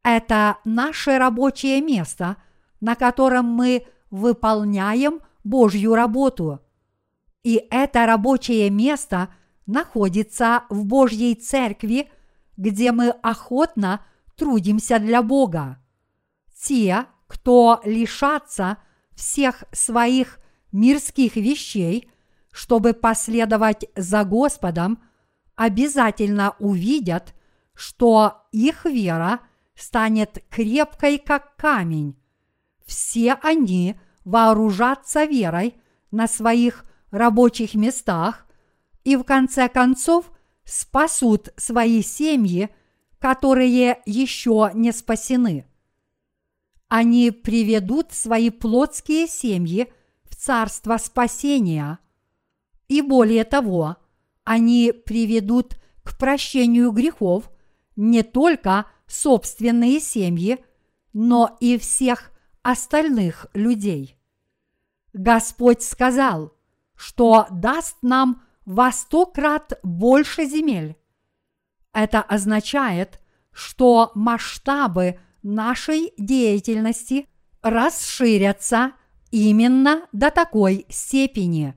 Это 0.05 0.59
наше 0.65 1.19
рабочее 1.19 1.81
место, 1.81 2.37
на 2.81 2.95
котором 2.95 3.47
мы 3.47 3.87
выполняем 4.11 5.21
Божью 5.43 5.95
работу. 5.95 6.61
И 7.43 7.67
это 7.71 8.07
рабочее 8.07 8.71
место 8.71 9.35
находится 9.67 10.65
в 10.69 10.85
Божьей 10.85 11.35
церкви, 11.35 12.11
где 12.57 12.93
мы 12.93 13.09
охотно 13.11 14.05
трудимся 14.37 14.99
для 14.99 15.23
Бога. 15.23 15.79
Те, 16.63 17.07
кто 17.27 17.81
лишатся 17.85 18.79
всех 19.15 19.65
своих 19.73 20.39
мирских 20.71 21.37
вещей, 21.37 22.11
чтобы 22.53 22.93
последовать 22.93 23.87
за 23.97 24.25
Господом, 24.25 25.03
обязательно 25.57 26.55
увидят, 26.59 27.35
что 27.75 28.47
их 28.53 28.85
вера 28.85 29.41
станет 29.75 30.45
крепкой, 30.51 31.19
как 31.19 31.57
камень. 31.57 32.17
Все 32.85 33.35
они 33.43 33.97
вооружатся 34.25 35.25
верой 35.25 35.75
на 36.11 36.29
своих 36.29 36.85
рабочих 37.11 37.75
местах 37.75 38.47
и 39.05 39.17
в 39.17 39.25
конце 39.25 39.69
концов 39.69 40.31
спасут 40.65 41.51
свои 41.57 42.03
семьи, 42.03 42.71
которые 43.19 44.03
еще 44.07 44.71
не 44.75 44.93
спасены. 44.93 45.67
Они 46.89 47.31
приведут 47.31 48.13
свои 48.13 48.51
плотские 48.51 49.27
семьи 49.27 49.93
в 50.25 50.37
царство 50.37 50.97
спасения. 50.99 51.99
И 52.89 53.01
более 53.01 53.45
того, 53.45 53.97
они 54.45 54.93
приведут 54.93 55.77
к 56.03 56.19
прощению 56.19 56.93
грехов 56.93 57.51
не 57.97 58.23
только 58.23 58.87
собственные 59.07 60.01
семьи, 60.01 60.65
но 61.13 61.57
и 61.61 61.79
всех 61.79 62.33
остальных 62.63 63.47
людей. 63.55 64.19
Господь 65.13 65.83
сказал, 65.83 66.53
что 66.97 67.47
даст 67.51 67.99
нам 68.03 68.43
во 68.65 68.91
сто 68.93 69.27
крат 69.27 69.79
больше 69.83 70.47
земель. 70.47 70.97
Это 71.93 72.21
означает, 72.23 73.21
что 73.53 74.11
масштабы 74.15 75.21
нашей 75.43 76.13
деятельности 76.19 77.29
расширятся 77.63 78.93
именно 79.31 80.07
до 80.13 80.31
такой 80.31 80.87
степени. 80.89 81.75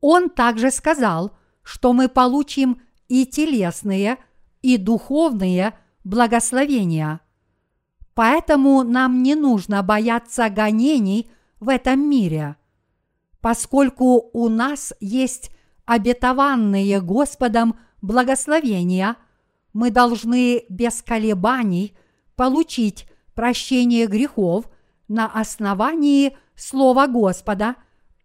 Он 0.00 0.30
также 0.30 0.70
сказал, 0.70 1.36
что 1.62 1.92
мы 1.92 2.08
получим 2.08 2.80
и 3.08 3.26
телесные, 3.26 4.18
и 4.62 4.78
духовные 4.78 5.78
благословения. 6.06 7.20
Поэтому 8.14 8.84
нам 8.84 9.24
не 9.24 9.34
нужно 9.34 9.82
бояться 9.82 10.48
гонений 10.48 11.28
в 11.58 11.68
этом 11.68 12.08
мире, 12.08 12.56
поскольку 13.40 14.30
у 14.32 14.48
нас 14.48 14.94
есть 15.00 15.50
обетованные 15.84 17.00
Господом 17.00 17.76
благословения, 18.02 19.16
мы 19.72 19.90
должны 19.90 20.64
без 20.68 21.02
колебаний 21.02 21.96
получить 22.36 23.08
прощение 23.34 24.06
грехов 24.06 24.70
на 25.08 25.26
основании 25.26 26.36
Слова 26.54 27.08
Господа 27.08 27.74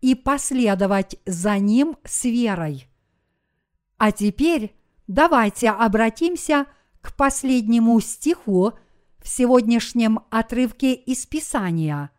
и 0.01 0.13
последовать 0.13 1.17
за 1.25 1.57
Ним 1.57 1.97
с 2.03 2.25
верой. 2.25 2.87
А 3.97 4.11
теперь 4.11 4.75
давайте 5.07 5.71
обратимся 5.71 6.67
к 7.01 7.15
последнему 7.15 7.99
стиху 7.99 8.73
в 9.19 9.27
сегодняшнем 9.27 10.19
отрывке 10.29 10.93
из 10.93 11.25
Писания. 11.25 12.11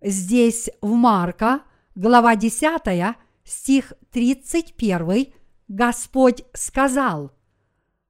Здесь 0.00 0.70
в 0.80 0.92
Марка, 0.92 1.62
глава 1.94 2.36
10, 2.36 3.16
стих 3.44 3.92
31, 4.12 5.32
Господь 5.68 6.44
сказал, 6.52 7.32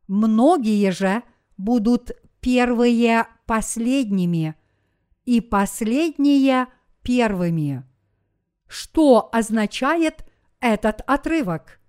«Многие 0.09 0.91
же 0.91 1.23
будут 1.57 2.11
первые 2.41 3.27
последними, 3.47 4.55
и 5.25 5.41
последние 5.41 6.67
первыми». 7.03 7.85
Что 8.67 9.29
означает 9.33 10.25
этот 10.61 11.03
отрывок? 11.07 11.81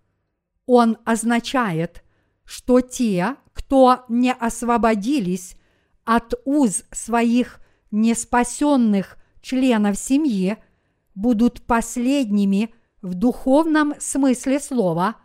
Он 0.66 0.98
означает, 1.06 2.04
что 2.48 2.80
те, 2.80 3.36
кто 3.54 4.06
не 4.08 4.32
освободились 4.32 5.58
от 6.06 6.34
уз 6.46 6.86
своих 6.92 7.60
неспасенных 7.92 9.18
членов 9.42 9.98
семьи, 9.98 10.58
будут 11.14 11.62
последними 11.64 12.74
в 13.02 13.16
духовном 13.16 13.96
смысле 14.00 14.62
слова, 14.62 15.18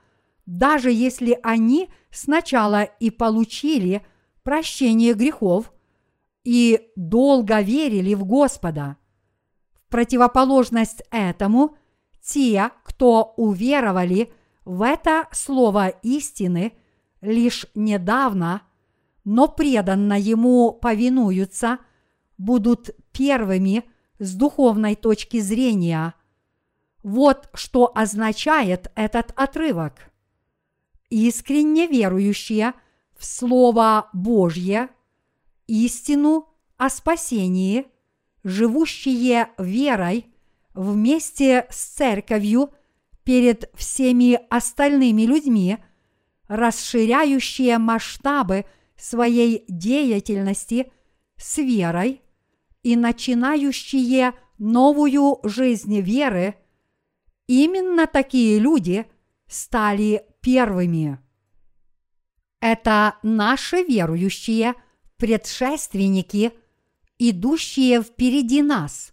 даже 0.47 0.91
если 0.91 1.39
они 1.45 1.91
сначала 2.11 2.83
и 2.83 3.11
получили 3.11 4.05
прощение 4.43 5.15
грехов 5.15 5.73
и 6.43 6.91
долго 6.97 7.61
верили 7.61 8.15
в 8.15 8.25
Господа. 8.25 8.97
В 9.75 9.89
противоположность 9.89 11.05
этому, 11.13 11.77
те, 12.21 12.73
кто 12.83 13.33
уверовали 13.37 14.33
в 14.65 14.83
это 14.83 15.29
слово 15.31 15.89
истины 16.03 16.73
лишь 17.23 17.67
недавно, 17.75 18.63
но 19.25 19.49
преданно 19.49 20.19
ему 20.19 20.73
повинуются, 20.73 21.79
будут 22.37 22.91
первыми 23.13 23.85
с 24.19 24.35
духовной 24.35 24.97
точки 24.97 25.41
зрения– 25.41 26.15
вот 27.03 27.49
что 27.55 27.91
означает 27.95 28.91
этот 28.95 29.33
отрывок. 29.35 30.13
Искренне 31.11 31.87
верующие 31.87 32.75
в 33.17 33.25
Слово 33.25 34.09
Божье, 34.13 34.89
истину 35.67 36.49
о 36.77 36.89
спасении, 36.89 37.87
живущие 38.45 39.49
верой 39.59 40.27
вместе 40.75 41.67
с 41.71 41.85
церковью 41.85 42.71
перед 43.25 43.71
всеми 43.75 44.41
остальными 44.49 45.23
людьми, 45.23 45.79
расширяющие 46.55 47.79
масштабы 47.79 48.67
своей 48.97 49.65
деятельности 49.69 50.93
с 51.37 51.59
верой 51.59 52.23
и 52.83 52.97
начинающие 52.97 54.35
новую 54.59 55.41
жизнь 55.45 56.01
веры– 56.01 56.57
Именно 57.47 58.07
такие 58.07 58.59
люди 58.59 59.07
стали 59.47 60.25
первыми. 60.41 61.19
Это 62.61 63.19
наши 63.23 63.83
верующие 63.83 64.75
предшественники, 65.19 66.53
идущие 67.19 68.03
впереди 68.03 68.63
нас. 68.63 69.13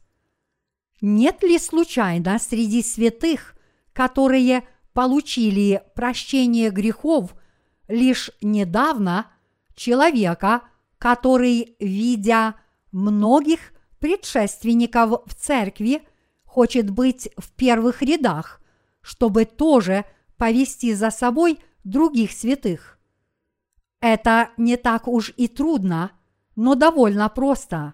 Нет 1.02 1.44
ли 1.44 1.60
случайно 1.60 2.40
среди 2.40 2.84
святых, 2.84 3.58
которые 3.92 4.68
получили 4.94 5.84
прощение 5.96 6.70
грехов 6.70 7.36
лишь 7.88 8.32
недавно, 8.42 9.28
человека, 9.76 10.62
который, 10.98 11.76
видя 11.80 12.56
многих 12.92 13.60
предшественников 14.00 15.24
в 15.26 15.34
церкви, 15.34 16.04
хочет 16.44 16.90
быть 16.90 17.30
в 17.38 17.52
первых 17.52 18.02
рядах, 18.02 18.62
чтобы 19.02 19.46
тоже 19.46 20.06
повести 20.38 20.94
за 20.94 21.12
собой 21.12 21.60
других 21.84 22.32
святых. 22.32 23.00
Это 24.02 24.50
не 24.58 24.78
так 24.78 25.08
уж 25.08 25.34
и 25.36 25.48
трудно, 25.48 26.12
но 26.56 26.76
довольно 26.76 27.30
просто. 27.30 27.94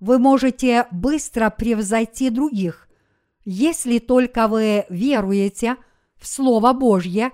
Вы 0.00 0.18
можете 0.18 0.86
быстро 0.90 1.50
превзойти 1.50 2.30
других, 2.30 2.88
если 3.44 3.98
только 3.98 4.48
вы 4.48 4.84
веруете 4.88 5.76
в 6.16 6.26
Слово 6.26 6.72
Божье 6.72 7.32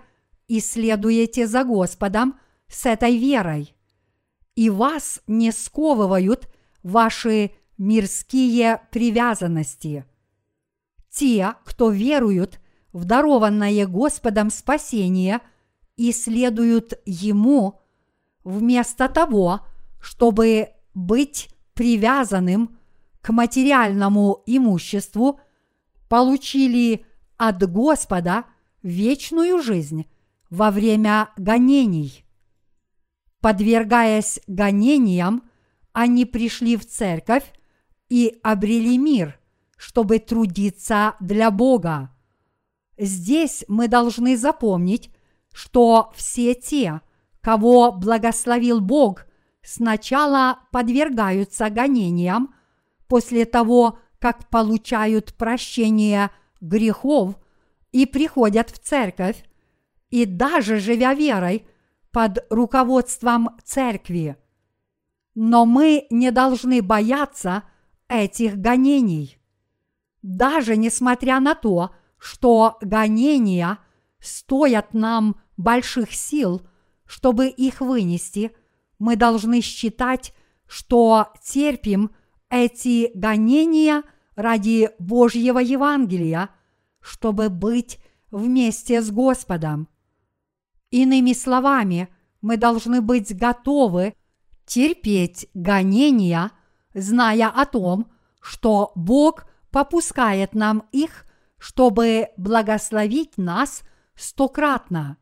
и 0.49 0.61
следуете 0.61 1.47
за 1.47 1.65
Господом 1.65 2.39
с 2.69 2.87
этой 2.87 3.17
верой. 3.17 3.75
И 4.55 4.71
вас 4.71 5.21
не 5.27 5.51
сковывают 5.53 6.49
ваши 6.83 7.53
мирские 7.79 8.83
привязанности. 8.91 10.05
Те, 11.11 11.55
кто 11.65 11.91
веруют 11.91 12.61
в 12.93 13.05
дарованное 13.05 13.87
Господом 13.87 14.51
спасение 14.51 15.41
и 15.97 16.13
следуют 16.13 16.95
Ему, 17.05 17.81
вместо 18.45 19.09
того, 19.09 19.61
чтобы 20.01 20.71
быть 20.95 21.49
привязанным 21.75 22.79
к 23.21 23.33
материальному 23.33 24.43
имуществу, 24.47 25.41
получили 26.09 27.07
от 27.37 27.63
Господа 27.71 28.45
вечную 28.83 29.63
жизнь 29.63 30.07
во 30.51 30.71
время 30.71 31.31
гонений. 31.37 32.25
Подвергаясь 33.41 34.41
гонениям, 34.47 35.43
они 35.93 36.25
пришли 36.25 36.77
в 36.77 36.87
церковь 36.87 37.45
и 38.09 38.39
обрели 38.43 38.99
мир, 38.99 39.39
чтобы 39.77 40.19
трудиться 40.19 41.17
для 41.21 41.51
Бога. 41.51 42.11
Здесь 42.99 43.65
мы 43.69 43.89
должны 43.89 44.37
запомнить, 44.37 45.11
что 45.53 46.13
все 46.15 46.55
те, 46.55 47.01
кого 47.41 47.91
благословил 47.93 48.81
Бог, 48.81 49.27
сначала 49.63 50.61
подвергаются 50.71 51.71
гонениям, 51.71 52.55
после 53.09 53.45
того, 53.45 53.99
как 54.19 54.49
получают 54.49 55.35
прощение 55.35 56.31
грехов 56.61 57.37
и 57.93 58.07
приходят 58.07 58.71
в 58.71 58.79
церковь, 58.79 59.45
и 60.11 60.25
даже 60.25 60.79
живя 60.79 61.15
верой 61.15 61.67
под 62.11 62.45
руководством 62.51 63.51
церкви. 63.65 64.37
Но 65.35 65.65
мы 65.65 66.07
не 66.11 66.31
должны 66.31 66.83
бояться 66.83 67.63
этих 68.09 68.57
гонений. 68.57 69.39
Даже 70.21 70.77
несмотря 70.77 71.41
на 71.41 71.55
то, 71.55 71.95
что 72.19 72.77
гонения 72.81 73.79
стоят 74.21 74.95
нам 74.95 75.37
больших 75.57 76.13
сил, 76.13 76.63
чтобы 77.07 77.49
их 77.49 77.81
вынести, 77.81 78.53
мы 78.99 79.17
должны 79.17 79.61
считать, 79.61 80.35
что 80.67 81.29
терпим 81.43 82.11
эти 82.49 83.11
гонения 83.15 84.03
ради 84.37 84.91
Божьего 84.99 85.59
Евангелия, 85.59 86.51
чтобы 87.03 87.51
быть 87.51 87.99
вместе 88.31 89.03
с 89.03 89.11
Господом. 89.11 89.89
Иными 90.91 91.33
словами, 91.33 92.09
мы 92.41 92.57
должны 92.57 93.01
быть 93.01 93.37
готовы 93.37 94.15
терпеть 94.67 95.49
гонения, 95.55 96.51
зная 96.95 97.49
о 97.49 97.67
том, 97.67 98.11
что 98.41 98.93
Бог 98.95 99.47
попускает 99.71 100.55
нам 100.55 100.89
их, 100.93 101.27
чтобы 101.59 102.29
благословить 102.37 103.39
нас 103.39 103.83
стократно. 104.15 105.17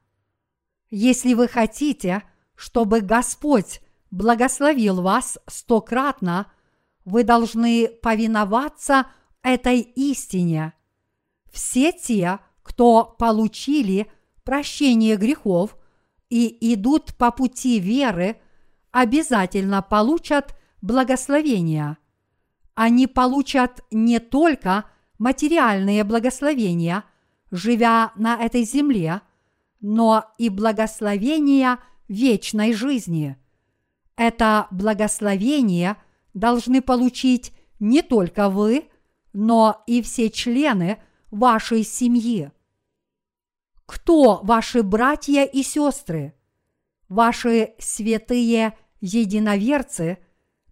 Если 0.91 1.35
вы 1.35 1.47
хотите, 1.49 2.22
чтобы 2.57 3.01
Господь 3.01 3.81
благословил 4.11 5.03
вас 5.03 5.39
стократно, 5.47 6.51
вы 7.05 7.24
должны 7.24 7.89
повиноваться 7.89 9.07
этой 9.43 9.81
истине. 9.81 10.74
Все 11.51 11.92
те, 11.92 12.38
кто 12.62 13.05
получили 13.18 14.11
прощение 14.44 15.16
грехов 15.16 15.76
и 16.28 16.74
идут 16.74 17.14
по 17.16 17.30
пути 17.30 17.78
веры, 17.80 18.40
обязательно 18.92 19.82
получат 19.82 20.57
благословения. 20.80 21.98
Они 22.74 23.07
получат 23.07 23.84
не 23.90 24.18
только 24.20 24.86
материальные 25.18 26.05
благословения, 26.05 27.05
живя 27.51 28.12
на 28.16 28.36
этой 28.36 28.62
земле, 28.62 29.20
но 29.80 30.24
и 30.38 30.48
благословения 30.48 31.78
вечной 32.09 32.72
жизни. 32.72 33.36
Это 34.16 34.66
благословение 34.70 35.96
должны 36.34 36.80
получить 36.80 37.53
не 37.80 38.03
только 38.03 38.48
вы, 38.48 38.88
но 39.32 39.82
и 39.86 40.03
все 40.03 40.30
члены 40.30 40.98
вашей 41.31 41.85
семьи. 41.85 42.51
Кто 43.87 44.41
ваши 44.43 44.83
братья 44.83 45.45
и 45.45 45.62
сестры? 45.62 46.35
Ваши 47.09 47.74
святые 47.78 48.76
единоверцы, 49.01 50.18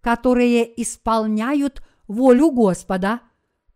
которые 0.00 0.80
исполняют 0.80 1.82
волю 2.06 2.50
Господа, 2.50 3.20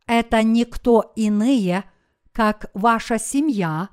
это 0.07 0.43
никто 0.43 1.13
иные, 1.17 1.85
как 2.33 2.71
ваша 2.75 3.19
семья, 3.19 3.89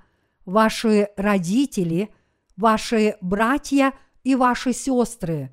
ваши 0.46 1.10
родители, 1.18 2.14
ваши 2.58 3.18
братья 3.22 3.94
и 4.24 4.36
ваши 4.36 4.74
сестры. 4.74 5.52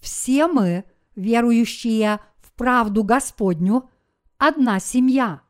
Все 0.00 0.46
мы, 0.46 0.84
верующие 1.16 2.20
в 2.40 2.52
правду 2.52 3.02
Господню, 3.02 3.90
одна 4.38 4.78
семья. 4.80 5.43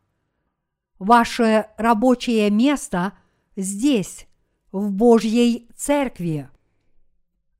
Ваше 0.98 1.66
рабочее 1.76 2.50
место 2.50 3.12
здесь, 3.56 4.26
в 4.72 4.90
Божьей 4.90 5.68
Церкви. 5.76 6.48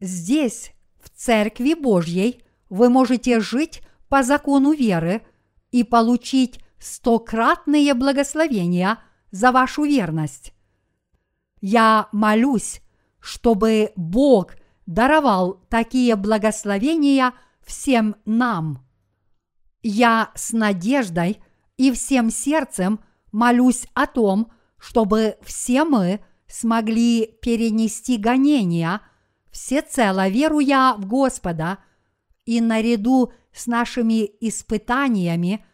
Здесь, 0.00 0.72
в 1.00 1.10
Церкви 1.10 1.74
Божьей, 1.74 2.42
вы 2.68 2.88
можете 2.88 3.40
жить 3.40 3.82
по 4.08 4.22
закону 4.22 4.72
веры 4.72 5.22
и 5.70 5.84
получить 5.84 6.60
стократные 6.78 7.94
благословения 7.94 8.98
за 9.30 9.52
вашу 9.52 9.84
верность. 9.84 10.52
Я 11.60 12.08
молюсь, 12.12 12.82
чтобы 13.20 13.92
Бог 13.96 14.56
даровал 14.86 15.60
такие 15.68 16.14
благословения 16.16 17.32
всем 17.62 18.16
нам. 18.24 18.84
Я 19.82 20.30
с 20.34 20.52
надеждой 20.52 21.42
и 21.76 21.90
всем 21.92 22.30
сердцем 22.30 23.00
молюсь 23.34 23.88
о 23.94 24.06
том, 24.06 24.52
чтобы 24.78 25.38
все 25.42 25.84
мы 25.84 26.20
смогли 26.46 27.26
перенести 27.42 28.16
гонения, 28.16 29.00
всецело 29.50 30.28
веруя 30.28 30.94
в 30.96 31.06
Господа, 31.06 31.78
и 32.44 32.60
наряду 32.60 33.32
с 33.52 33.66
нашими 33.66 34.30
испытаниями 34.40 35.66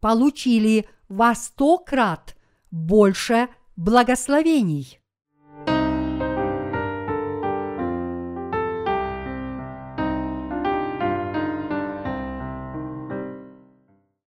получили 0.00 0.88
во 1.08 1.36
сто 1.36 1.78
крат 1.78 2.36
больше 2.72 3.48
благословений. 3.76 4.98